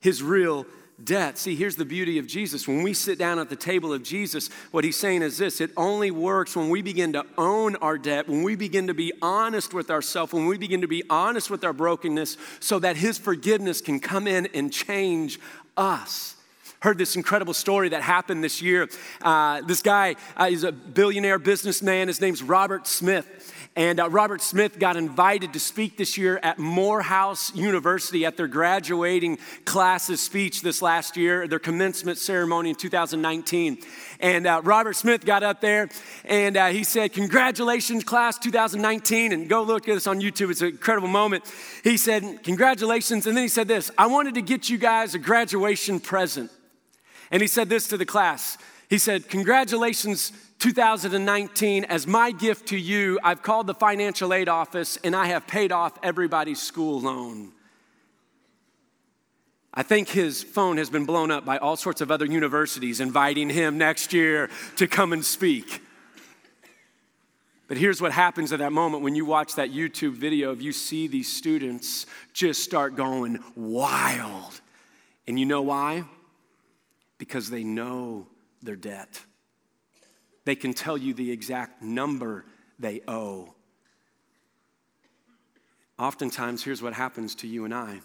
his 0.00 0.22
real 0.22 0.66
debt. 1.04 1.38
See, 1.38 1.54
here's 1.54 1.76
the 1.76 1.84
beauty 1.84 2.18
of 2.18 2.26
Jesus. 2.26 2.66
When 2.66 2.82
we 2.82 2.94
sit 2.94 3.18
down 3.18 3.38
at 3.38 3.48
the 3.48 3.56
table 3.56 3.92
of 3.92 4.02
Jesus, 4.02 4.48
what 4.70 4.84
he's 4.84 4.98
saying 4.98 5.22
is 5.22 5.38
this 5.38 5.60
it 5.60 5.70
only 5.76 6.10
works 6.10 6.56
when 6.56 6.70
we 6.70 6.82
begin 6.82 7.12
to 7.14 7.24
own 7.38 7.76
our 7.76 7.98
debt, 7.98 8.28
when 8.28 8.42
we 8.42 8.56
begin 8.56 8.86
to 8.86 8.94
be 8.94 9.12
honest 9.22 9.74
with 9.74 9.90
ourselves, 9.90 10.32
when 10.32 10.46
we 10.46 10.58
begin 10.58 10.80
to 10.80 10.88
be 10.88 11.02
honest 11.10 11.50
with 11.50 11.64
our 11.64 11.72
brokenness, 11.72 12.36
so 12.60 12.78
that 12.78 12.96
his 12.96 13.18
forgiveness 13.18 13.80
can 13.80 14.00
come 14.00 14.26
in 14.26 14.46
and 14.54 14.72
change 14.72 15.38
us 15.76 16.36
heard 16.80 16.96
this 16.96 17.14
incredible 17.14 17.52
story 17.52 17.90
that 17.90 18.02
happened 18.02 18.42
this 18.42 18.62
year. 18.62 18.88
Uh, 19.20 19.60
this 19.62 19.82
guy 19.82 20.16
uh, 20.38 20.48
is 20.50 20.64
a 20.64 20.72
billionaire 20.72 21.38
businessman. 21.38 22.08
His 22.08 22.20
name's 22.20 22.42
Robert 22.42 22.86
Smith. 22.86 23.54
And 23.76 24.00
uh, 24.00 24.08
Robert 24.08 24.42
Smith 24.42 24.78
got 24.78 24.96
invited 24.96 25.52
to 25.52 25.60
speak 25.60 25.96
this 25.96 26.18
year 26.18 26.40
at 26.42 26.58
Morehouse 26.58 27.54
University 27.54 28.24
at 28.24 28.36
their 28.36 28.48
graduating 28.48 29.38
classes 29.64 30.20
speech 30.20 30.62
this 30.62 30.82
last 30.82 31.16
year, 31.16 31.46
their 31.46 31.60
commencement 31.60 32.18
ceremony 32.18 32.70
in 32.70 32.76
2019. 32.76 33.78
And 34.18 34.46
uh, 34.46 34.60
Robert 34.64 34.94
Smith 34.94 35.24
got 35.24 35.42
up 35.42 35.60
there 35.60 35.88
and 36.24 36.56
uh, 36.56 36.68
he 36.68 36.82
said, 36.82 37.12
Congratulations, 37.12 38.02
class 38.02 38.38
2019. 38.38 39.32
And 39.32 39.48
go 39.48 39.62
look 39.62 39.88
at 39.88 39.94
this 39.94 40.06
on 40.06 40.20
YouTube, 40.20 40.50
it's 40.50 40.62
an 40.62 40.68
incredible 40.68 41.08
moment. 41.08 41.44
He 41.84 41.96
said, 41.96 42.42
Congratulations. 42.42 43.26
And 43.26 43.36
then 43.36 43.44
he 43.44 43.48
said 43.48 43.68
this 43.68 43.90
I 43.96 44.08
wanted 44.08 44.34
to 44.34 44.42
get 44.42 44.68
you 44.68 44.78
guys 44.78 45.14
a 45.14 45.18
graduation 45.18 46.00
present. 46.00 46.50
And 47.30 47.42
he 47.42 47.48
said 47.48 47.68
this 47.68 47.88
to 47.88 47.96
the 47.96 48.06
class 48.06 48.58
He 48.88 48.98
said, 48.98 49.28
Congratulations 49.28 50.32
2019, 50.58 51.84
as 51.84 52.06
my 52.06 52.32
gift 52.32 52.68
to 52.68 52.76
you, 52.76 53.18
I've 53.24 53.42
called 53.42 53.66
the 53.66 53.74
financial 53.74 54.34
aid 54.34 54.48
office 54.48 54.98
and 55.02 55.16
I 55.16 55.26
have 55.26 55.46
paid 55.46 55.72
off 55.72 55.98
everybody's 56.02 56.60
school 56.60 57.00
loan. 57.00 57.52
I 59.72 59.82
think 59.84 60.08
his 60.08 60.42
phone 60.42 60.76
has 60.78 60.90
been 60.90 61.06
blown 61.06 61.30
up 61.30 61.44
by 61.44 61.56
all 61.56 61.76
sorts 61.76 62.00
of 62.00 62.10
other 62.10 62.26
universities 62.26 63.00
inviting 63.00 63.48
him 63.48 63.78
next 63.78 64.12
year 64.12 64.50
to 64.76 64.86
come 64.86 65.12
and 65.12 65.24
speak. 65.24 65.80
But 67.68 67.76
here's 67.76 68.02
what 68.02 68.10
happens 68.10 68.52
at 68.52 68.58
that 68.58 68.72
moment 68.72 69.04
when 69.04 69.14
you 69.14 69.24
watch 69.24 69.54
that 69.54 69.70
YouTube 69.70 70.14
video 70.14 70.50
of 70.50 70.60
you 70.60 70.72
see 70.72 71.06
these 71.06 71.32
students 71.32 72.04
just 72.32 72.64
start 72.64 72.96
going 72.96 73.38
wild. 73.54 74.60
And 75.28 75.38
you 75.38 75.46
know 75.46 75.62
why? 75.62 76.04
Because 77.20 77.50
they 77.50 77.62
know 77.62 78.26
their 78.62 78.76
debt. 78.76 79.20
They 80.46 80.54
can 80.54 80.72
tell 80.72 80.96
you 80.96 81.12
the 81.12 81.30
exact 81.30 81.82
number 81.82 82.46
they 82.78 83.02
owe. 83.06 83.52
Oftentimes, 85.98 86.64
here's 86.64 86.80
what 86.80 86.94
happens 86.94 87.34
to 87.36 87.46
you 87.46 87.66
and 87.66 87.74
I 87.74 88.00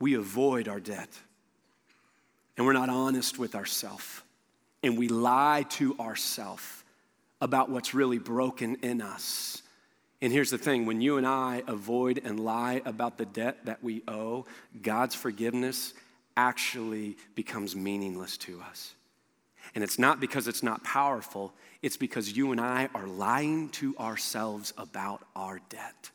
we 0.00 0.14
avoid 0.14 0.66
our 0.66 0.80
debt, 0.80 1.10
and 2.56 2.66
we're 2.66 2.72
not 2.72 2.88
honest 2.88 3.38
with 3.38 3.54
ourselves, 3.54 4.22
and 4.82 4.98
we 4.98 5.06
lie 5.06 5.64
to 5.70 5.96
ourselves 6.00 6.82
about 7.40 7.70
what's 7.70 7.94
really 7.94 8.18
broken 8.18 8.74
in 8.82 9.00
us. 9.00 9.62
And 10.20 10.32
here's 10.32 10.50
the 10.50 10.58
thing 10.58 10.86
when 10.86 11.00
you 11.00 11.18
and 11.18 11.26
I 11.26 11.62
avoid 11.68 12.20
and 12.24 12.40
lie 12.40 12.82
about 12.84 13.16
the 13.16 13.26
debt 13.26 13.64
that 13.66 13.80
we 13.80 14.02
owe, 14.08 14.44
God's 14.82 15.14
forgiveness 15.14 15.94
actually 16.36 17.16
becomes 17.34 17.76
meaningless 17.76 18.36
to 18.38 18.60
us. 18.60 18.94
And 19.74 19.82
it's 19.82 19.98
not 19.98 20.20
because 20.20 20.48
it's 20.48 20.62
not 20.62 20.84
powerful, 20.84 21.52
it's 21.80 21.96
because 21.96 22.36
you 22.36 22.52
and 22.52 22.60
I 22.60 22.88
are 22.94 23.06
lying 23.06 23.70
to 23.70 23.96
ourselves 23.98 24.72
about 24.76 25.22
our 25.34 25.60
debt. 25.68 26.10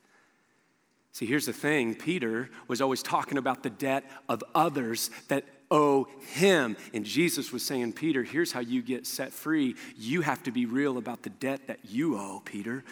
See, 1.13 1.25
here's 1.25 1.47
the 1.47 1.53
thing 1.53 1.95
Peter 1.95 2.49
was 2.67 2.81
always 2.81 3.01
talking 3.01 3.37
about 3.37 3.63
the 3.63 3.71
debt 3.71 4.03
of 4.29 4.43
others 4.53 5.09
that 5.29 5.45
owe 5.71 6.07
him. 6.33 6.77
And 6.93 7.03
Jesus 7.03 7.51
was 7.51 7.65
saying, 7.65 7.93
Peter, 7.93 8.23
here's 8.23 8.51
how 8.51 8.59
you 8.59 8.81
get 8.81 9.07
set 9.07 9.33
free. 9.33 9.75
You 9.97 10.21
have 10.21 10.43
to 10.43 10.51
be 10.51 10.65
real 10.65 10.97
about 10.97 11.23
the 11.23 11.29
debt 11.31 11.67
that 11.67 11.79
you 11.83 12.17
owe, 12.17 12.41
Peter 12.45 12.83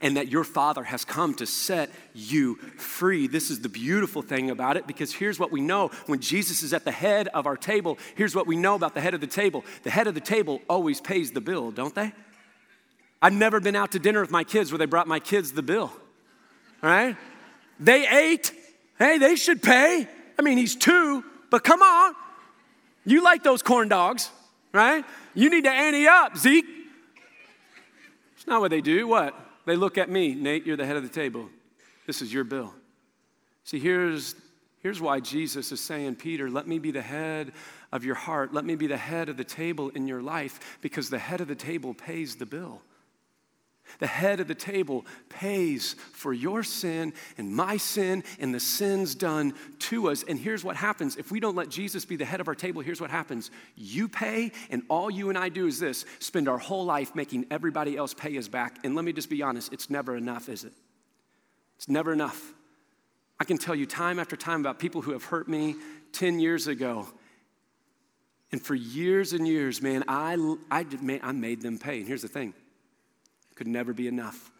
and 0.00 0.16
that 0.16 0.28
your 0.28 0.44
Father 0.44 0.84
has 0.84 1.04
come 1.04 1.34
to 1.34 1.46
set 1.46 1.90
you 2.14 2.56
free. 2.76 3.26
This 3.26 3.50
is 3.50 3.60
the 3.60 3.68
beautiful 3.68 4.22
thing 4.22 4.50
about 4.50 4.76
it 4.76 4.86
because 4.86 5.12
here's 5.12 5.38
what 5.38 5.50
we 5.50 5.60
know 5.60 5.90
when 6.06 6.20
Jesus 6.20 6.62
is 6.62 6.72
at 6.72 6.84
the 6.84 6.92
head 6.92 7.28
of 7.28 7.46
our 7.46 7.56
table, 7.56 7.98
here's 8.14 8.34
what 8.34 8.46
we 8.46 8.56
know 8.56 8.74
about 8.74 8.94
the 8.94 9.00
head 9.00 9.14
of 9.14 9.20
the 9.20 9.26
table. 9.26 9.64
The 9.82 9.90
head 9.90 10.06
of 10.06 10.14
the 10.14 10.20
table 10.20 10.60
always 10.68 11.00
pays 11.00 11.32
the 11.32 11.40
bill, 11.40 11.70
don't 11.70 11.94
they? 11.94 12.12
I've 13.20 13.32
never 13.32 13.60
been 13.60 13.74
out 13.74 13.92
to 13.92 13.98
dinner 13.98 14.20
with 14.20 14.30
my 14.30 14.44
kids 14.44 14.70
where 14.70 14.78
they 14.78 14.86
brought 14.86 15.08
my 15.08 15.18
kids 15.18 15.52
the 15.52 15.62
bill, 15.62 15.92
right? 16.82 17.16
They 17.80 18.06
ate. 18.06 18.52
Hey, 18.98 19.18
they 19.18 19.36
should 19.36 19.62
pay. 19.62 20.06
I 20.38 20.42
mean, 20.42 20.58
he's 20.58 20.76
two, 20.76 21.24
but 21.50 21.64
come 21.64 21.82
on. 21.82 22.14
You 23.04 23.22
like 23.22 23.42
those 23.42 23.62
corn 23.62 23.88
dogs, 23.88 24.30
right? 24.72 25.04
You 25.34 25.50
need 25.50 25.64
to 25.64 25.70
ante 25.70 26.06
up, 26.06 26.36
Zeke. 26.36 26.66
It's 28.36 28.46
not 28.46 28.60
what 28.60 28.70
they 28.70 28.80
do. 28.80 29.08
What? 29.08 29.34
They 29.68 29.76
look 29.76 29.98
at 29.98 30.08
me, 30.08 30.34
Nate, 30.34 30.64
you're 30.64 30.78
the 30.78 30.86
head 30.86 30.96
of 30.96 31.02
the 31.02 31.10
table. 31.10 31.46
This 32.06 32.22
is 32.22 32.32
your 32.32 32.42
bill. 32.42 32.72
See, 33.64 33.78
here's, 33.78 34.34
here's 34.80 34.98
why 34.98 35.20
Jesus 35.20 35.70
is 35.72 35.78
saying, 35.78 36.14
Peter, 36.16 36.48
let 36.50 36.66
me 36.66 36.78
be 36.78 36.90
the 36.90 37.02
head 37.02 37.52
of 37.92 38.02
your 38.02 38.14
heart. 38.14 38.54
Let 38.54 38.64
me 38.64 38.76
be 38.76 38.86
the 38.86 38.96
head 38.96 39.28
of 39.28 39.36
the 39.36 39.44
table 39.44 39.90
in 39.90 40.08
your 40.08 40.22
life 40.22 40.78
because 40.80 41.10
the 41.10 41.18
head 41.18 41.42
of 41.42 41.48
the 41.48 41.54
table 41.54 41.92
pays 41.92 42.36
the 42.36 42.46
bill. 42.46 42.80
The 43.98 44.06
head 44.06 44.40
of 44.40 44.48
the 44.48 44.54
table 44.54 45.04
pays 45.28 45.94
for 46.12 46.32
your 46.32 46.62
sin 46.62 47.12
and 47.36 47.54
my 47.54 47.76
sin 47.76 48.24
and 48.38 48.54
the 48.54 48.60
sins 48.60 49.14
done 49.14 49.54
to 49.80 50.08
us. 50.10 50.22
And 50.22 50.38
here's 50.38 50.64
what 50.64 50.76
happens 50.76 51.16
if 51.16 51.30
we 51.30 51.40
don't 51.40 51.56
let 51.56 51.68
Jesus 51.68 52.04
be 52.04 52.16
the 52.16 52.24
head 52.24 52.40
of 52.40 52.48
our 52.48 52.54
table, 52.54 52.82
here's 52.82 53.00
what 53.00 53.10
happens. 53.10 53.50
You 53.76 54.08
pay, 54.08 54.52
and 54.70 54.82
all 54.88 55.10
you 55.10 55.28
and 55.28 55.38
I 55.38 55.48
do 55.48 55.66
is 55.66 55.80
this 55.80 56.04
spend 56.18 56.48
our 56.48 56.58
whole 56.58 56.84
life 56.84 57.14
making 57.14 57.46
everybody 57.50 57.96
else 57.96 58.14
pay 58.14 58.36
us 58.38 58.48
back. 58.48 58.78
And 58.84 58.94
let 58.94 59.04
me 59.04 59.12
just 59.12 59.30
be 59.30 59.42
honest, 59.42 59.72
it's 59.72 59.90
never 59.90 60.16
enough, 60.16 60.48
is 60.48 60.64
it? 60.64 60.72
It's 61.76 61.88
never 61.88 62.12
enough. 62.12 62.52
I 63.40 63.44
can 63.44 63.58
tell 63.58 63.74
you 63.74 63.86
time 63.86 64.18
after 64.18 64.36
time 64.36 64.60
about 64.60 64.78
people 64.78 65.02
who 65.02 65.12
have 65.12 65.24
hurt 65.24 65.48
me 65.48 65.76
10 66.12 66.40
years 66.40 66.66
ago. 66.66 67.06
And 68.50 68.60
for 68.60 68.74
years 68.74 69.32
and 69.32 69.46
years, 69.46 69.82
man, 69.82 70.04
I, 70.08 70.36
I, 70.70 70.84
man, 71.00 71.20
I 71.22 71.32
made 71.32 71.60
them 71.60 71.78
pay. 71.78 71.98
And 71.98 72.08
here's 72.08 72.22
the 72.22 72.28
thing 72.28 72.54
could 73.58 73.66
never 73.66 73.92
be 73.92 74.06
enough. 74.06 74.52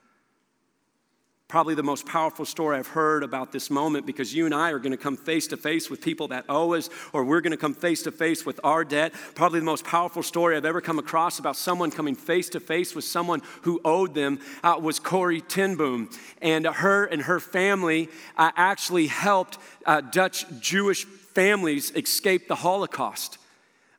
Probably 1.46 1.76
the 1.76 1.84
most 1.84 2.04
powerful 2.04 2.44
story 2.44 2.76
I've 2.76 2.88
heard 2.88 3.22
about 3.22 3.52
this 3.52 3.70
moment 3.70 4.06
because 4.06 4.34
you 4.34 4.44
and 4.44 4.52
I 4.54 4.72
are 4.72 4.80
going 4.80 4.90
to 4.90 4.98
come 4.98 5.16
face 5.16 5.46
to 5.46 5.56
face 5.56 5.88
with 5.88 6.02
people 6.02 6.28
that 6.28 6.44
owe 6.48 6.74
us, 6.74 6.90
or 7.12 7.24
we're 7.24 7.40
going 7.40 7.52
to 7.52 7.56
come 7.56 7.74
face 7.74 8.02
to 8.02 8.10
face 8.10 8.44
with 8.44 8.58
our 8.64 8.84
debt. 8.84 9.14
Probably 9.36 9.60
the 9.60 9.64
most 9.64 9.84
powerful 9.84 10.24
story 10.24 10.56
I've 10.56 10.64
ever 10.64 10.80
come 10.80 10.98
across 10.98 11.38
about 11.38 11.56
someone 11.56 11.92
coming 11.92 12.16
face 12.16 12.50
to 12.50 12.60
face 12.60 12.94
with 12.94 13.04
someone 13.04 13.40
who 13.62 13.80
owed 13.84 14.14
them 14.14 14.40
uh, 14.64 14.78
was 14.82 14.98
Corrie 14.98 15.40
ten 15.40 15.76
Boom. 15.76 16.10
And 16.42 16.66
her 16.66 17.04
and 17.04 17.22
her 17.22 17.38
family 17.38 18.08
uh, 18.36 18.50
actually 18.56 19.06
helped 19.06 19.58
uh, 19.86 20.00
Dutch 20.00 20.44
Jewish 20.60 21.04
families 21.04 21.92
escape 21.92 22.48
the 22.48 22.56
Holocaust 22.56 23.38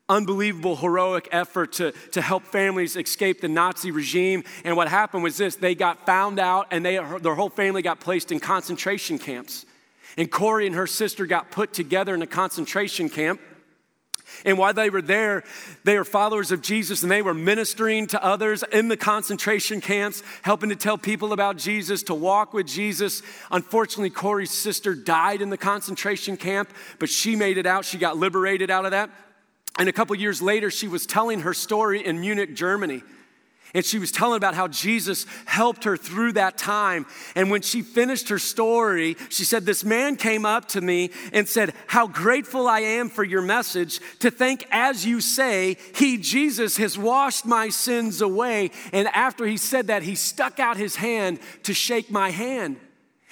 unbelievable 0.10 0.76
heroic 0.76 1.30
effort 1.32 1.74
to, 1.74 1.92
to 2.12 2.22
help 2.22 2.44
families 2.44 2.98
escape 2.98 3.40
the 3.42 3.48
Nazi 3.48 3.92
regime. 3.92 4.44
And 4.66 4.76
what 4.76 4.90
happened 4.90 5.24
was 5.24 5.38
this 5.38 5.56
they 5.56 5.76
got 5.76 6.06
found 6.06 6.40
out, 6.40 6.68
and 6.72 6.84
they, 6.84 6.96
their 7.22 7.36
whole 7.36 7.50
family 7.50 7.82
got 7.82 8.00
placed 8.00 8.32
in 8.32 8.40
concentration 8.40 9.20
camps. 9.20 9.66
And 10.18 10.30
Corrie 10.30 10.66
and 10.66 10.76
her 10.76 10.88
sister 10.88 11.26
got 11.26 11.52
put 11.52 11.72
together 11.72 12.14
in 12.14 12.22
a 12.22 12.28
concentration 12.28 13.10
camp. 13.10 13.40
And 14.46 14.58
while 14.58 14.74
they 14.74 14.90
were 14.90 15.02
there, 15.02 15.44
they 15.84 15.98
were 15.98 16.06
followers 16.06 16.52
of 16.52 16.62
Jesus 16.62 17.02
and 17.04 17.12
they 17.12 17.22
were 17.22 17.34
ministering 17.34 18.08
to 18.08 18.24
others 18.24 18.64
in 18.72 18.88
the 18.88 18.98
concentration 18.98 19.82
camps, 19.82 20.24
helping 20.44 20.70
to 20.70 20.76
tell 20.76 20.98
people 20.98 21.34
about 21.34 21.58
Jesus, 21.58 22.04
to 22.04 22.14
walk 22.14 22.54
with 22.54 22.68
Jesus. 22.68 23.22
Unfortunately, 23.52 24.10
Corrie's 24.10 24.52
sister 24.52 24.94
died 24.94 25.42
in 25.42 25.50
the 25.50 25.58
concentration 25.58 26.38
camp, 26.38 26.72
but 27.00 27.10
she 27.10 27.36
made 27.36 27.58
it 27.58 27.66
out. 27.66 27.86
She 27.86 27.98
got 27.98 28.18
liberated 28.18 28.70
out 28.70 28.86
of 28.86 28.92
that. 28.92 29.10
And 29.80 29.88
a 29.88 29.94
couple 29.94 30.16
years 30.18 30.42
later, 30.42 30.70
she 30.70 30.90
was 30.90 31.06
telling 31.06 31.40
her 31.42 31.54
story 31.54 32.06
in 32.06 32.20
Munich, 32.20 32.54
Germany. 32.54 33.02
And 33.74 33.86
she 33.86 34.00
was 34.00 34.12
telling 34.12 34.38
about 34.38 34.56
how 34.56 34.68
Jesus 34.68 35.26
helped 35.46 35.84
her 35.84 35.96
through 35.96 36.34
that 36.34 36.58
time. 36.58 37.06
And 37.36 37.52
when 37.52 37.62
she 37.62 37.82
finished 37.82 38.30
her 38.30 38.40
story, 38.40 39.16
she 39.30 39.46
said, 39.46 39.66
This 39.66 39.86
man 39.86 40.16
came 40.16 40.46
up 40.46 40.68
to 40.70 40.82
me 40.82 41.12
and 41.32 41.48
said, 41.48 41.74
How 41.88 42.08
grateful 42.08 42.68
I 42.68 42.80
am 42.80 43.10
for 43.10 43.24
your 43.24 43.44
message 43.44 44.00
to 44.20 44.32
think, 44.32 44.66
as 44.72 45.06
you 45.06 45.22
say, 45.22 45.78
He, 45.96 46.18
Jesus, 46.18 46.78
has 46.78 46.98
washed 46.98 47.46
my 47.46 47.70
sins 47.70 48.22
away. 48.22 48.72
And 48.92 49.08
after 49.10 49.46
he 49.46 49.58
said 49.58 49.88
that, 49.88 50.04
he 50.04 50.16
stuck 50.16 50.60
out 50.60 50.76
his 50.76 50.96
hand 50.96 51.40
to 51.64 51.74
shake 51.74 52.10
my 52.12 52.32
hand. 52.32 52.78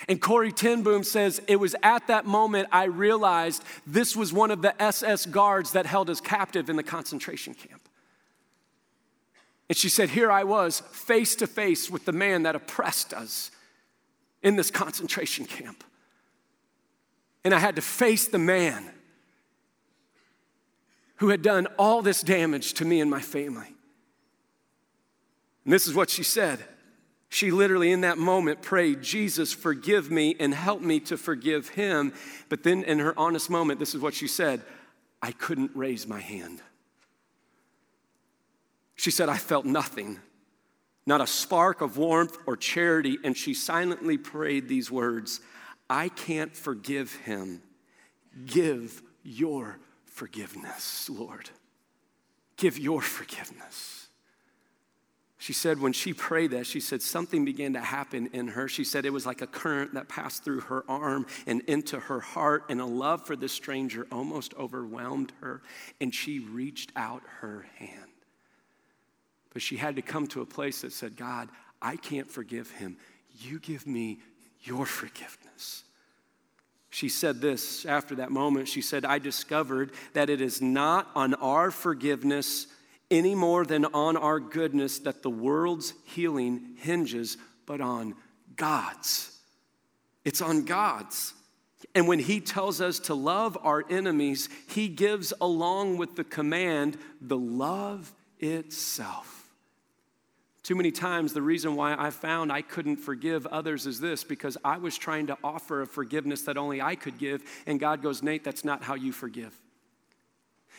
And 0.07 0.21
Corrie 0.21 0.51
ten 0.51 0.83
Boom 0.83 1.03
says, 1.03 1.41
It 1.47 1.55
was 1.55 1.75
at 1.81 2.07
that 2.07 2.25
moment 2.25 2.69
I 2.71 2.85
realized 2.85 3.63
this 3.85 4.15
was 4.15 4.31
one 4.31 4.51
of 4.51 4.61
the 4.61 4.79
SS 4.81 5.25
guards 5.25 5.71
that 5.71 5.85
held 5.85 6.09
us 6.09 6.21
captive 6.21 6.69
in 6.69 6.75
the 6.75 6.83
concentration 6.83 7.53
camp. 7.53 7.81
And 9.69 9.77
she 9.77 9.89
said, 9.89 10.09
Here 10.09 10.31
I 10.31 10.43
was, 10.43 10.81
face 10.91 11.35
to 11.37 11.47
face 11.47 11.89
with 11.89 12.05
the 12.05 12.11
man 12.11 12.43
that 12.43 12.55
oppressed 12.55 13.13
us 13.13 13.51
in 14.43 14.55
this 14.55 14.69
concentration 14.69 15.45
camp. 15.45 15.83
And 17.43 17.53
I 17.53 17.59
had 17.59 17.75
to 17.77 17.81
face 17.81 18.27
the 18.27 18.37
man 18.37 18.85
who 21.17 21.29
had 21.29 21.41
done 21.41 21.67
all 21.77 22.01
this 22.01 22.21
damage 22.21 22.73
to 22.75 22.85
me 22.85 23.01
and 23.01 23.09
my 23.09 23.21
family. 23.21 23.73
And 25.65 25.73
this 25.73 25.87
is 25.87 25.95
what 25.95 26.09
she 26.09 26.23
said 26.23 26.63
she 27.29 27.51
literally, 27.51 27.91
in 27.91 28.01
that 28.01 28.17
moment, 28.17 28.61
prayed, 28.61 29.01
Jesus, 29.01 29.51
forgive 29.51 30.09
me 30.09 30.35
and 30.39 30.53
help 30.53 30.81
me 30.81 30.99
to 31.01 31.17
forgive 31.17 31.69
him. 31.69 32.13
But 32.47 32.63
then, 32.63 32.83
in 32.83 32.99
her 32.99 33.17
honest 33.17 33.49
moment, 33.49 33.79
this 33.79 33.93
is 33.93 34.01
what 34.01 34.13
she 34.13 34.27
said 34.27 34.61
I 35.21 35.31
couldn't 35.31 35.71
raise 35.75 36.07
my 36.07 36.19
hand. 36.19 36.61
She 38.95 39.11
said, 39.11 39.29
I 39.29 39.37
felt 39.37 39.65
nothing, 39.65 40.19
not 41.05 41.21
a 41.21 41.27
spark 41.27 41.81
of 41.81 41.97
warmth 41.97 42.37
or 42.47 42.55
charity. 42.55 43.17
And 43.23 43.35
she 43.35 43.53
silently 43.53 44.17
prayed 44.17 44.67
these 44.67 44.89
words 44.89 45.41
I 45.89 46.09
can't 46.09 46.55
forgive 46.55 47.13
him. 47.15 47.61
Give 48.45 49.01
your 49.23 49.79
forgiveness, 50.05 51.09
Lord. 51.09 51.49
Give 52.55 52.77
your 52.79 53.01
forgiveness. 53.01 54.06
She 55.37 55.53
said 55.53 55.79
when 55.79 55.93
she 55.93 56.13
prayed 56.13 56.51
that, 56.51 56.65
she 56.65 56.79
said 56.79 57.01
something 57.01 57.45
began 57.45 57.73
to 57.73 57.79
happen 57.79 58.29
in 58.33 58.49
her. 58.49 58.67
She 58.67 58.83
said 58.83 59.05
it 59.05 59.13
was 59.13 59.25
like 59.25 59.41
a 59.41 59.47
current 59.47 59.93
that 59.93 60.09
passed 60.09 60.43
through 60.43 60.61
her 60.61 60.83
arm 60.89 61.25
and 61.45 61.61
into 61.61 61.99
her 61.99 62.19
heart, 62.19 62.63
and 62.69 62.81
a 62.81 62.85
love 62.85 63.25
for 63.25 63.35
this 63.35 63.51
stranger 63.51 64.07
almost 64.11 64.53
overwhelmed 64.55 65.31
her, 65.41 65.61
and 66.01 66.13
she 66.13 66.39
reached 66.39 66.91
out 66.95 67.21
her 67.41 67.67
hand. 67.77 68.11
But 69.53 69.61
she 69.61 69.77
had 69.77 69.95
to 69.95 70.01
come 70.01 70.27
to 70.27 70.41
a 70.41 70.45
place 70.45 70.81
that 70.81 70.91
said, 70.91 71.15
God, 71.15 71.49
I 71.81 71.95
can't 71.95 72.29
forgive 72.29 72.71
him. 72.71 72.97
You 73.39 73.59
give 73.59 73.87
me 73.87 74.19
your 74.61 74.85
forgiveness. 74.85 75.83
She 76.89 77.09
said 77.09 77.41
this 77.41 77.85
after 77.85 78.15
that 78.15 78.31
moment. 78.31 78.67
She 78.67 78.81
said, 78.81 79.05
I 79.05 79.19
discovered 79.19 79.91
that 80.13 80.29
it 80.29 80.41
is 80.41 80.61
not 80.61 81.09
on 81.15 81.33
our 81.35 81.69
forgiveness 81.69 82.67
any 83.09 83.35
more 83.35 83.65
than 83.65 83.85
on 83.85 84.17
our 84.17 84.39
goodness 84.39 84.99
that 84.99 85.23
the 85.23 85.29
world's 85.29 85.93
healing 86.05 86.75
hinges, 86.77 87.37
but 87.65 87.81
on 87.81 88.15
God's. 88.55 89.37
It's 90.25 90.41
on 90.41 90.65
God's. 90.65 91.33
And 91.95 92.07
when 92.07 92.19
he 92.19 92.41
tells 92.41 92.81
us 92.81 92.99
to 93.01 93.13
love 93.13 93.57
our 93.61 93.83
enemies, 93.89 94.49
he 94.67 94.87
gives, 94.87 95.31
along 95.39 95.97
with 95.97 96.15
the 96.15 96.23
command, 96.23 96.97
the 97.21 97.37
love 97.37 98.13
itself. 98.39 99.49
Too 100.63 100.75
many 100.75 100.91
times, 100.91 101.31
the 101.31 101.41
reason 101.41 101.77
why 101.77 101.95
I 101.97 102.09
found 102.09 102.51
I 102.51 102.61
couldn't 102.61 102.97
forgive 102.97 103.47
others 103.47 103.87
is 103.87 104.01
this 104.01 104.25
because 104.25 104.57
I 104.65 104.77
was 104.77 104.97
trying 104.97 105.27
to 105.27 105.37
offer 105.41 105.81
a 105.81 105.87
forgiveness 105.87 106.41
that 106.41 106.57
only 106.57 106.81
I 106.81 106.95
could 106.95 107.17
give, 107.17 107.41
and 107.65 107.79
God 107.79 108.01
goes, 108.01 108.21
Nate, 108.21 108.43
that's 108.43 108.65
not 108.65 108.83
how 108.83 108.95
you 108.95 109.13
forgive. 109.13 109.57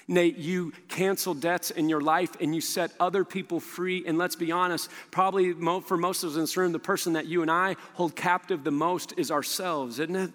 Nate, 0.08 0.38
you 0.38 0.72
cancel 0.88 1.34
debts 1.34 1.70
in 1.70 1.88
your 1.88 2.00
life 2.00 2.40
and 2.40 2.54
you 2.54 2.60
set 2.60 2.90
other 2.98 3.24
people 3.24 3.60
free. 3.60 4.04
And 4.06 4.18
let's 4.18 4.36
be 4.36 4.50
honest, 4.50 4.90
probably 5.10 5.52
for 5.52 5.96
most 5.96 6.24
of 6.24 6.30
us 6.30 6.36
in 6.36 6.40
this 6.40 6.56
room, 6.56 6.72
the 6.72 6.78
person 6.78 7.12
that 7.12 7.26
you 7.26 7.42
and 7.42 7.50
I 7.50 7.76
hold 7.94 8.16
captive 8.16 8.64
the 8.64 8.70
most 8.70 9.12
is 9.18 9.30
ourselves, 9.30 9.98
isn't 9.98 10.16
it? 10.16 10.30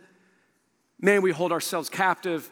man, 1.04 1.22
we 1.22 1.32
hold 1.32 1.52
ourselves 1.52 1.90
captive 1.90 2.50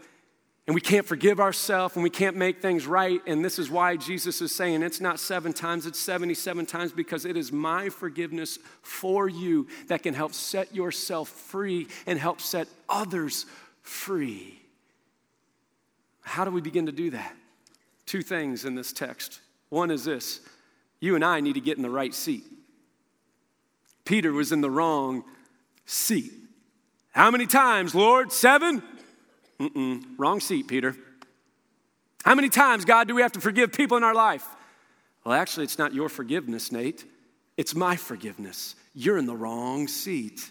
and 0.67 0.75
we 0.75 0.81
can't 0.81 1.07
forgive 1.07 1.39
ourselves 1.39 1.95
and 1.95 2.03
we 2.03 2.09
can't 2.09 2.35
make 2.35 2.61
things 2.61 2.85
right. 2.85 3.21
And 3.25 3.43
this 3.43 3.57
is 3.57 3.71
why 3.71 3.95
Jesus 3.95 4.41
is 4.41 4.53
saying 4.53 4.83
it's 4.83 5.01
not 5.01 5.19
seven 5.19 5.53
times, 5.53 5.85
it's 5.85 5.99
77 5.99 6.65
times 6.65 6.91
because 6.91 7.25
it 7.25 7.37
is 7.37 7.51
my 7.51 7.89
forgiveness 7.89 8.59
for 8.81 9.27
you 9.27 9.67
that 9.87 10.03
can 10.03 10.13
help 10.13 10.33
set 10.33 10.75
yourself 10.75 11.29
free 11.29 11.87
and 12.05 12.19
help 12.19 12.41
set 12.41 12.67
others 12.89 13.45
free. 13.81 14.60
How 16.21 16.45
do 16.45 16.51
we 16.51 16.61
begin 16.61 16.85
to 16.85 16.91
do 16.91 17.09
that? 17.11 17.35
Two 18.05 18.21
things 18.21 18.65
in 18.65 18.75
this 18.75 18.93
text. 18.93 19.39
One 19.69 19.91
is 19.91 20.05
this 20.05 20.41
you 20.99 21.15
and 21.15 21.25
I 21.25 21.39
need 21.39 21.53
to 21.53 21.61
get 21.61 21.77
in 21.77 21.83
the 21.83 21.89
right 21.89 22.13
seat. 22.13 22.43
Peter 24.05 24.31
was 24.31 24.51
in 24.51 24.61
the 24.61 24.69
wrong 24.69 25.23
seat. 25.85 26.31
How 27.11 27.31
many 27.31 27.45
times, 27.45 27.93
Lord? 27.93 28.31
Seven? 28.31 28.81
Mm-mm. 29.59 30.03
Wrong 30.17 30.39
seat, 30.39 30.67
Peter. 30.67 30.95
How 32.23 32.35
many 32.35 32.49
times, 32.49 32.85
God, 32.85 33.07
do 33.07 33.15
we 33.15 33.21
have 33.21 33.31
to 33.33 33.41
forgive 33.41 33.73
people 33.73 33.97
in 33.97 34.03
our 34.03 34.13
life? 34.13 34.47
Well, 35.23 35.33
actually, 35.33 35.65
it's 35.65 35.77
not 35.77 35.93
your 35.93 36.09
forgiveness, 36.09 36.71
Nate. 36.71 37.05
It's 37.57 37.75
my 37.75 37.95
forgiveness. 37.95 38.75
You're 38.93 39.17
in 39.17 39.25
the 39.25 39.35
wrong 39.35 39.87
seat. 39.87 40.49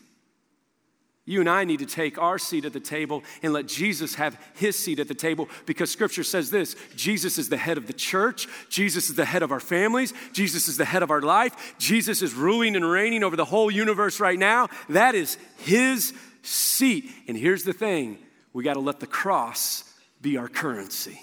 You 1.30 1.38
and 1.38 1.48
I 1.48 1.62
need 1.62 1.78
to 1.78 1.86
take 1.86 2.18
our 2.18 2.40
seat 2.40 2.64
at 2.64 2.72
the 2.72 2.80
table 2.80 3.22
and 3.40 3.52
let 3.52 3.68
Jesus 3.68 4.16
have 4.16 4.36
his 4.54 4.76
seat 4.76 4.98
at 4.98 5.06
the 5.06 5.14
table 5.14 5.48
because 5.64 5.88
scripture 5.88 6.24
says 6.24 6.50
this 6.50 6.74
Jesus 6.96 7.38
is 7.38 7.48
the 7.48 7.56
head 7.56 7.78
of 7.78 7.86
the 7.86 7.92
church. 7.92 8.48
Jesus 8.68 9.08
is 9.08 9.14
the 9.14 9.24
head 9.24 9.44
of 9.44 9.52
our 9.52 9.60
families. 9.60 10.12
Jesus 10.32 10.66
is 10.66 10.76
the 10.76 10.84
head 10.84 11.04
of 11.04 11.10
our 11.12 11.20
life. 11.20 11.76
Jesus 11.78 12.20
is 12.20 12.34
ruling 12.34 12.74
and 12.74 12.84
reigning 12.84 13.22
over 13.22 13.36
the 13.36 13.44
whole 13.44 13.70
universe 13.70 14.18
right 14.18 14.40
now. 14.40 14.70
That 14.88 15.14
is 15.14 15.38
his 15.58 16.12
seat. 16.42 17.08
And 17.28 17.36
here's 17.36 17.62
the 17.62 17.72
thing 17.72 18.18
we 18.52 18.64
got 18.64 18.74
to 18.74 18.80
let 18.80 18.98
the 18.98 19.06
cross 19.06 19.84
be 20.20 20.36
our 20.36 20.48
currency. 20.48 21.20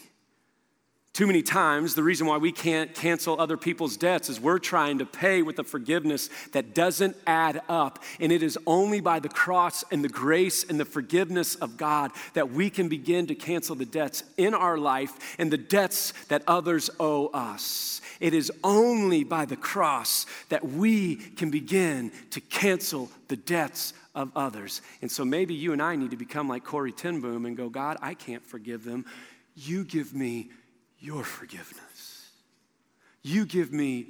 Too 1.17 1.25
many 1.25 1.41
times, 1.41 1.95
the 1.95 2.03
reason 2.03 2.27
why 2.27 2.37
we 2.37 2.51
can't 2.51 2.93
cancel 2.93 3.41
other 3.41 3.57
people's 3.57 3.97
debts 3.97 4.29
is 4.29 4.39
we're 4.39 4.59
trying 4.59 4.99
to 4.99 5.05
pay 5.07 5.41
with 5.41 5.57
a 5.57 5.63
forgiveness 5.63 6.29
that 6.51 6.75
doesn't 6.75 7.17
add 7.25 7.59
up. 7.67 8.03
And 8.19 8.31
it 8.31 8.43
is 8.43 8.55
only 8.67 9.01
by 9.01 9.17
the 9.17 9.27
cross 9.27 9.83
and 9.91 10.03
the 10.03 10.09
grace 10.09 10.63
and 10.63 10.79
the 10.79 10.85
forgiveness 10.85 11.55
of 11.55 11.75
God 11.75 12.11
that 12.35 12.51
we 12.51 12.69
can 12.69 12.87
begin 12.87 13.25
to 13.25 13.33
cancel 13.33 13.75
the 13.75 13.83
debts 13.83 14.25
in 14.37 14.53
our 14.53 14.77
life 14.77 15.35
and 15.39 15.49
the 15.49 15.57
debts 15.57 16.13
that 16.27 16.43
others 16.45 16.91
owe 16.99 17.29
us. 17.29 17.99
It 18.19 18.35
is 18.35 18.51
only 18.63 19.23
by 19.23 19.45
the 19.45 19.57
cross 19.57 20.27
that 20.49 20.67
we 20.67 21.15
can 21.15 21.49
begin 21.49 22.11
to 22.29 22.41
cancel 22.41 23.09
the 23.27 23.37
debts 23.37 23.95
of 24.13 24.31
others. 24.35 24.83
And 25.01 25.11
so 25.11 25.25
maybe 25.25 25.55
you 25.55 25.73
and 25.73 25.81
I 25.81 25.95
need 25.95 26.11
to 26.11 26.15
become 26.15 26.47
like 26.47 26.63
Corrie 26.63 26.91
ten 26.91 27.21
Boom 27.21 27.47
and 27.47 27.57
go, 27.57 27.69
God, 27.69 27.97
I 28.03 28.13
can't 28.13 28.45
forgive 28.45 28.83
them. 28.83 29.05
You 29.55 29.83
give 29.83 30.13
me 30.13 30.51
your 30.99 31.23
forgiveness. 31.23 32.29
You 33.23 33.45
give 33.45 33.71
me 33.71 34.07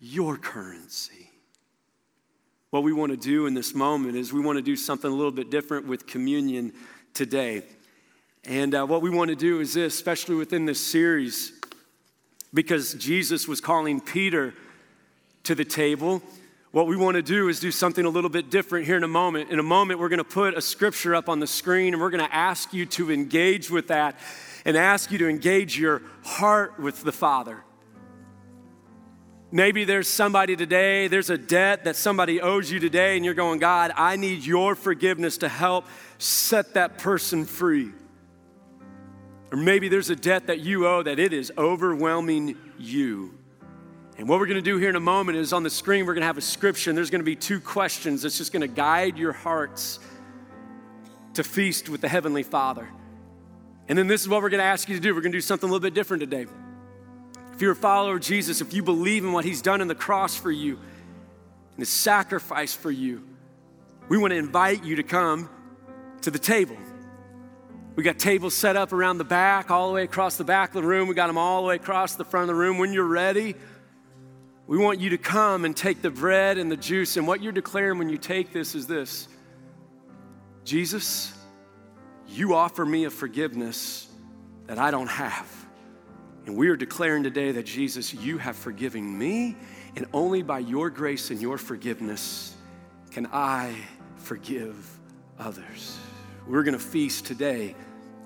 your 0.00 0.36
currency. 0.36 1.30
What 2.70 2.82
we 2.82 2.92
want 2.92 3.12
to 3.12 3.16
do 3.16 3.46
in 3.46 3.54
this 3.54 3.74
moment 3.74 4.16
is 4.16 4.32
we 4.32 4.40
want 4.40 4.56
to 4.56 4.62
do 4.62 4.76
something 4.76 5.10
a 5.10 5.14
little 5.14 5.32
bit 5.32 5.50
different 5.50 5.86
with 5.86 6.06
communion 6.06 6.72
today. 7.14 7.62
And 8.44 8.74
uh, 8.74 8.86
what 8.86 9.02
we 9.02 9.10
want 9.10 9.30
to 9.30 9.36
do 9.36 9.60
is 9.60 9.74
this, 9.74 9.94
especially 9.94 10.36
within 10.36 10.66
this 10.66 10.84
series, 10.84 11.52
because 12.52 12.94
Jesus 12.94 13.48
was 13.48 13.60
calling 13.60 14.00
Peter 14.00 14.54
to 15.44 15.54
the 15.54 15.64
table. 15.64 16.22
What 16.72 16.86
we 16.86 16.96
want 16.96 17.14
to 17.16 17.22
do 17.22 17.48
is 17.48 17.60
do 17.60 17.70
something 17.70 18.04
a 18.04 18.10
little 18.10 18.30
bit 18.30 18.50
different 18.50 18.86
here 18.86 18.96
in 18.96 19.04
a 19.04 19.08
moment. 19.08 19.50
In 19.50 19.58
a 19.58 19.64
moment, 19.64 19.98
we're 19.98 20.08
going 20.08 20.18
to 20.18 20.24
put 20.24 20.56
a 20.56 20.60
scripture 20.60 21.14
up 21.14 21.28
on 21.28 21.40
the 21.40 21.46
screen 21.46 21.94
and 21.94 22.02
we're 22.02 22.10
going 22.10 22.24
to 22.24 22.34
ask 22.34 22.74
you 22.74 22.86
to 22.86 23.10
engage 23.10 23.70
with 23.70 23.88
that 23.88 24.16
and 24.66 24.76
ask 24.76 25.12
you 25.12 25.18
to 25.18 25.28
engage 25.28 25.78
your 25.78 26.02
heart 26.24 26.78
with 26.80 27.04
the 27.04 27.12
Father. 27.12 27.62
Maybe 29.52 29.84
there's 29.84 30.08
somebody 30.08 30.56
today, 30.56 31.06
there's 31.06 31.30
a 31.30 31.38
debt 31.38 31.84
that 31.84 31.94
somebody 31.94 32.40
owes 32.40 32.68
you 32.70 32.80
today, 32.80 33.14
and 33.14 33.24
you're 33.24 33.32
going, 33.32 33.60
God, 33.60 33.92
I 33.96 34.16
need 34.16 34.44
your 34.44 34.74
forgiveness 34.74 35.38
to 35.38 35.48
help 35.48 35.86
set 36.18 36.74
that 36.74 36.98
person 36.98 37.44
free. 37.44 37.92
Or 39.52 39.56
maybe 39.56 39.88
there's 39.88 40.10
a 40.10 40.16
debt 40.16 40.48
that 40.48 40.58
you 40.58 40.88
owe 40.88 41.04
that 41.04 41.20
it 41.20 41.32
is 41.32 41.52
overwhelming 41.56 42.58
you. 42.76 43.38
And 44.18 44.28
what 44.28 44.40
we're 44.40 44.46
going 44.46 44.56
to 44.56 44.62
do 44.62 44.78
here 44.78 44.88
in 44.88 44.96
a 44.96 45.00
moment 45.00 45.38
is 45.38 45.52
on 45.52 45.62
the 45.62 45.70
screen, 45.70 46.06
we're 46.06 46.14
going 46.14 46.22
to 46.22 46.26
have 46.26 46.38
a 46.38 46.42
scripture, 46.42 46.90
and 46.90 46.98
there's 46.98 47.10
going 47.10 47.20
to 47.20 47.24
be 47.24 47.36
two 47.36 47.60
questions 47.60 48.22
that's 48.22 48.36
just 48.36 48.52
going 48.52 48.62
to 48.62 48.66
guide 48.66 49.16
your 49.16 49.32
hearts 49.32 50.00
to 51.34 51.44
feast 51.44 51.88
with 51.88 52.00
the 52.00 52.08
Heavenly 52.08 52.42
Father. 52.42 52.88
And 53.88 53.96
then 53.96 54.06
this 54.06 54.22
is 54.22 54.28
what 54.28 54.42
we're 54.42 54.50
going 54.50 54.60
to 54.60 54.64
ask 54.64 54.88
you 54.88 54.96
to 54.96 55.00
do. 55.00 55.14
We're 55.14 55.20
going 55.20 55.32
to 55.32 55.38
do 55.38 55.42
something 55.42 55.68
a 55.68 55.72
little 55.72 55.82
bit 55.82 55.94
different 55.94 56.20
today. 56.20 56.46
If 57.52 57.62
you're 57.62 57.72
a 57.72 57.76
follower 57.76 58.16
of 58.16 58.20
Jesus, 58.20 58.60
if 58.60 58.74
you 58.74 58.82
believe 58.82 59.24
in 59.24 59.32
what 59.32 59.44
He's 59.44 59.62
done 59.62 59.80
in 59.80 59.88
the 59.88 59.94
cross 59.94 60.36
for 60.36 60.50
you, 60.50 60.74
and 60.74 61.78
His 61.78 61.88
sacrifice 61.88 62.74
for 62.74 62.90
you, 62.90 63.22
we 64.08 64.18
want 64.18 64.32
to 64.32 64.36
invite 64.36 64.84
you 64.84 64.96
to 64.96 65.02
come 65.02 65.48
to 66.22 66.30
the 66.30 66.38
table. 66.38 66.76
We 67.94 68.02
got 68.02 68.18
tables 68.18 68.54
set 68.54 68.76
up 68.76 68.92
around 68.92 69.18
the 69.18 69.24
back, 69.24 69.70
all 69.70 69.88
the 69.88 69.94
way 69.94 70.02
across 70.02 70.36
the 70.36 70.44
back 70.44 70.74
of 70.74 70.82
the 70.82 70.86
room. 70.86 71.08
We 71.08 71.14
got 71.14 71.28
them 71.28 71.38
all 71.38 71.62
the 71.62 71.68
way 71.68 71.76
across 71.76 72.14
the 72.14 72.24
front 72.24 72.42
of 72.42 72.48
the 72.48 72.54
room. 72.54 72.76
When 72.76 72.92
you're 72.92 73.04
ready, 73.04 73.54
we 74.66 74.76
want 74.76 75.00
you 75.00 75.10
to 75.10 75.18
come 75.18 75.64
and 75.64 75.74
take 75.74 76.02
the 76.02 76.10
bread 76.10 76.58
and 76.58 76.70
the 76.70 76.76
juice. 76.76 77.16
And 77.16 77.26
what 77.26 77.42
you're 77.42 77.52
declaring 77.52 77.98
when 77.98 78.10
you 78.10 78.18
take 78.18 78.52
this 78.52 78.74
is 78.74 78.86
this 78.86 79.28
Jesus, 80.64 81.32
you 82.28 82.54
offer 82.54 82.84
me 82.84 83.04
a 83.04 83.10
forgiveness 83.10 84.08
that 84.66 84.78
I 84.78 84.90
don't 84.90 85.08
have. 85.08 85.50
And 86.46 86.56
we 86.56 86.68
are 86.68 86.76
declaring 86.76 87.22
today 87.22 87.52
that 87.52 87.66
Jesus, 87.66 88.14
you 88.14 88.38
have 88.38 88.56
forgiven 88.56 89.18
me, 89.18 89.56
and 89.96 90.06
only 90.12 90.42
by 90.42 90.60
your 90.60 90.90
grace 90.90 91.30
and 91.30 91.40
your 91.40 91.58
forgiveness 91.58 92.54
can 93.10 93.26
I 93.32 93.74
forgive 94.16 94.74
others. 95.38 95.98
We're 96.46 96.62
going 96.62 96.78
to 96.78 96.84
feast 96.84 97.26
today 97.26 97.74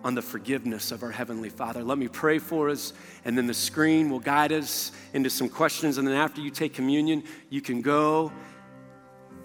on 0.03 0.15
the 0.15 0.23
forgiveness 0.23 0.93
of 0.93 1.03
our 1.03 1.11
Heavenly 1.11 1.51
Father. 1.51 1.83
Let 1.83 1.99
me 1.99 2.09
pray 2.09 2.39
for 2.39 2.71
us, 2.71 2.93
and 3.25 3.37
then 3.37 3.47
the 3.47 3.55
screen 3.55 4.11
will 4.11 4.21
guide 4.21 4.53
us 4.53 4.93
into 5.13 5.31
some 5.31 5.49
questions. 5.49 5.99
And 5.99 6.07
then 6.07 6.17
after 6.17 6.41
you 6.41 6.51
take 6.51 6.75
communion, 6.75 7.23
you 7.49 7.61
can 7.61 7.83
go 7.83 8.33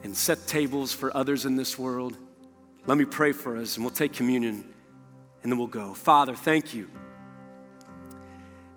and 0.03 0.15
set 0.15 0.47
tables 0.47 0.93
for 0.93 1.15
others 1.15 1.45
in 1.45 1.55
this 1.55 1.77
world. 1.77 2.17
Let 2.87 2.97
me 2.97 3.05
pray 3.05 3.31
for 3.31 3.57
us, 3.57 3.77
and 3.77 3.85
we'll 3.85 3.93
take 3.93 4.13
communion, 4.13 4.63
and 5.41 5.51
then 5.51 5.57
we'll 5.57 5.67
go. 5.67 5.93
Father, 5.93 6.35
thank 6.35 6.73
you. 6.73 6.87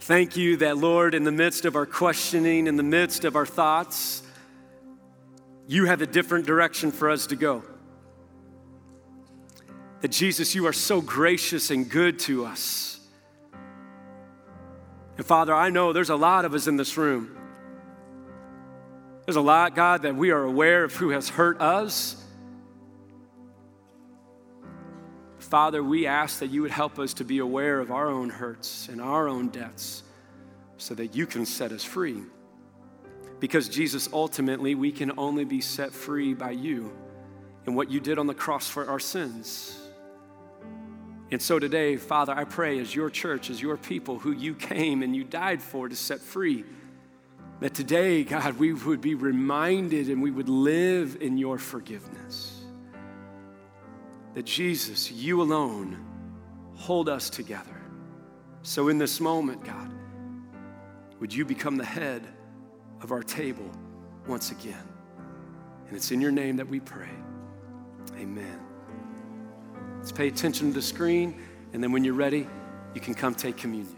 Thank 0.01 0.37
you 0.37 0.57
that, 0.59 0.79
Lord, 0.79 1.15
in 1.15 1.25
the 1.25 1.33
midst 1.33 1.67
of 1.67 1.77
our 1.77 1.85
questioning, 1.85 2.67
in 2.67 2.77
the 2.77 2.83
midst 2.83 3.25
of 3.25 3.37
our 3.37 3.45
thoughts, 3.45 4.23
you 5.67 5.85
have 5.85 6.01
a 6.01 6.07
different 6.07 6.47
direction 6.47 6.91
for 6.91 7.11
us 7.11 7.27
to 7.27 7.37
go. 7.37 7.63
That 10.01 10.13
Jesus, 10.13 10.55
you 10.55 10.67
are 10.67 10.73
so 10.73 11.03
gracious 11.03 11.71
and 11.71 11.91
good 11.91 12.19
to 12.21 12.47
us. 12.47 13.01
And 15.19 15.27
Father, 15.27 15.55
I 15.55 15.69
know 15.69 15.93
there's 15.93 16.11
a 16.11 16.17
lot 16.17 16.45
of 16.47 16.55
us 16.55 16.69
in 16.69 16.77
this 16.77 16.97
room. 16.97 17.37
There's 19.27 19.37
a 19.37 19.43
lot, 19.43 19.75
God, 19.75 20.03
that 20.03 20.17
we 20.17 20.31
are 20.31 20.45
aware 20.45 20.85
of 20.85 20.95
who 20.95 21.11
has 21.11 21.29
hurt 21.29 21.61
us. 21.61 22.25
Father, 25.49 25.83
we 25.83 26.07
ask 26.07 26.41
that 26.41 26.51
you 26.51 26.61
would 26.63 26.71
help 26.71 26.99
us 26.99 27.15
to 27.15 27.25
be 27.25 27.39
aware 27.39 27.81
of 27.81 27.91
our 27.91 28.09
own 28.09 28.29
hurts 28.29 28.89
and 28.89 29.01
our 29.01 29.29
own 29.29 29.49
debts 29.49 30.03
so 30.77 30.95
that 30.95 31.17
you 31.17 31.25
can 31.25 31.47
set 31.47 31.73
us 31.73 31.83
free. 31.83 32.23
Because, 33.41 33.69
Jesus, 33.69 34.11
ultimately, 34.13 34.75
we 34.75 34.93
can 34.93 35.13
only 35.17 35.45
be 35.45 35.63
set 35.63 35.93
free 35.93 36.35
by 36.35 36.51
you 36.51 36.93
and 37.65 37.75
what 37.75 37.91
you 37.91 37.99
did 37.99 38.19
on 38.19 38.27
the 38.27 38.35
cross 38.35 38.69
for 38.69 38.91
our 38.91 38.99
sins. 38.99 39.79
And 41.31 41.41
so 41.41 41.59
today, 41.59 41.97
Father, 41.97 42.35
I 42.35 42.45
pray 42.45 42.79
as 42.79 42.95
your 42.95 43.09
church, 43.09 43.49
as 43.49 43.61
your 43.61 43.79
people 43.79 44.19
who 44.19 44.33
you 44.33 44.55
came 44.55 45.03
and 45.03 45.17
you 45.17 45.25
died 45.25 45.63
for 45.63 45.89
to 45.89 45.97
set 45.97 46.21
free, 46.21 46.65
that 47.61 47.75
today, 47.75 48.23
God, 48.23 48.59
we 48.59 48.75
would 48.75 49.01
be 49.01 49.15
reminded 49.15 50.09
and 50.09 50.23
we 50.23 50.31
would 50.31 50.49
live 50.49 51.17
in 51.21 51.39
your 51.39 51.59
forgiveness. 51.59 52.58
That 54.39 54.47
Jesus, 54.47 55.11
you 55.11 55.43
alone, 55.43 55.99
hold 56.77 57.09
us 57.09 57.29
together. 57.29 57.83
So 58.63 58.87
in 58.87 58.97
this 58.97 59.19
moment, 59.19 59.65
God, 59.65 59.93
would 61.19 61.35
you 61.35 61.45
become 61.45 61.77
the 61.77 61.85
head 61.85 62.23
of 63.03 63.11
our 63.11 63.25
table 63.25 63.69
once 64.29 64.53
again? 64.53 64.89
And 65.89 65.97
it's 65.97 66.13
in 66.13 66.21
your 66.21 66.31
name 66.31 66.55
that 66.59 66.69
we 66.69 66.79
pray. 66.79 67.11
Amen. 68.15 68.61
Let's 69.97 70.13
pay 70.13 70.29
attention 70.29 70.69
to 70.69 70.73
the 70.73 70.83
screen, 70.83 71.43
and 71.73 71.83
then 71.83 71.91
when 71.91 72.05
you're 72.05 72.15
ready, 72.15 72.47
you 72.95 73.01
can 73.01 73.15
come 73.15 73.35
take 73.35 73.57
communion. 73.57 73.98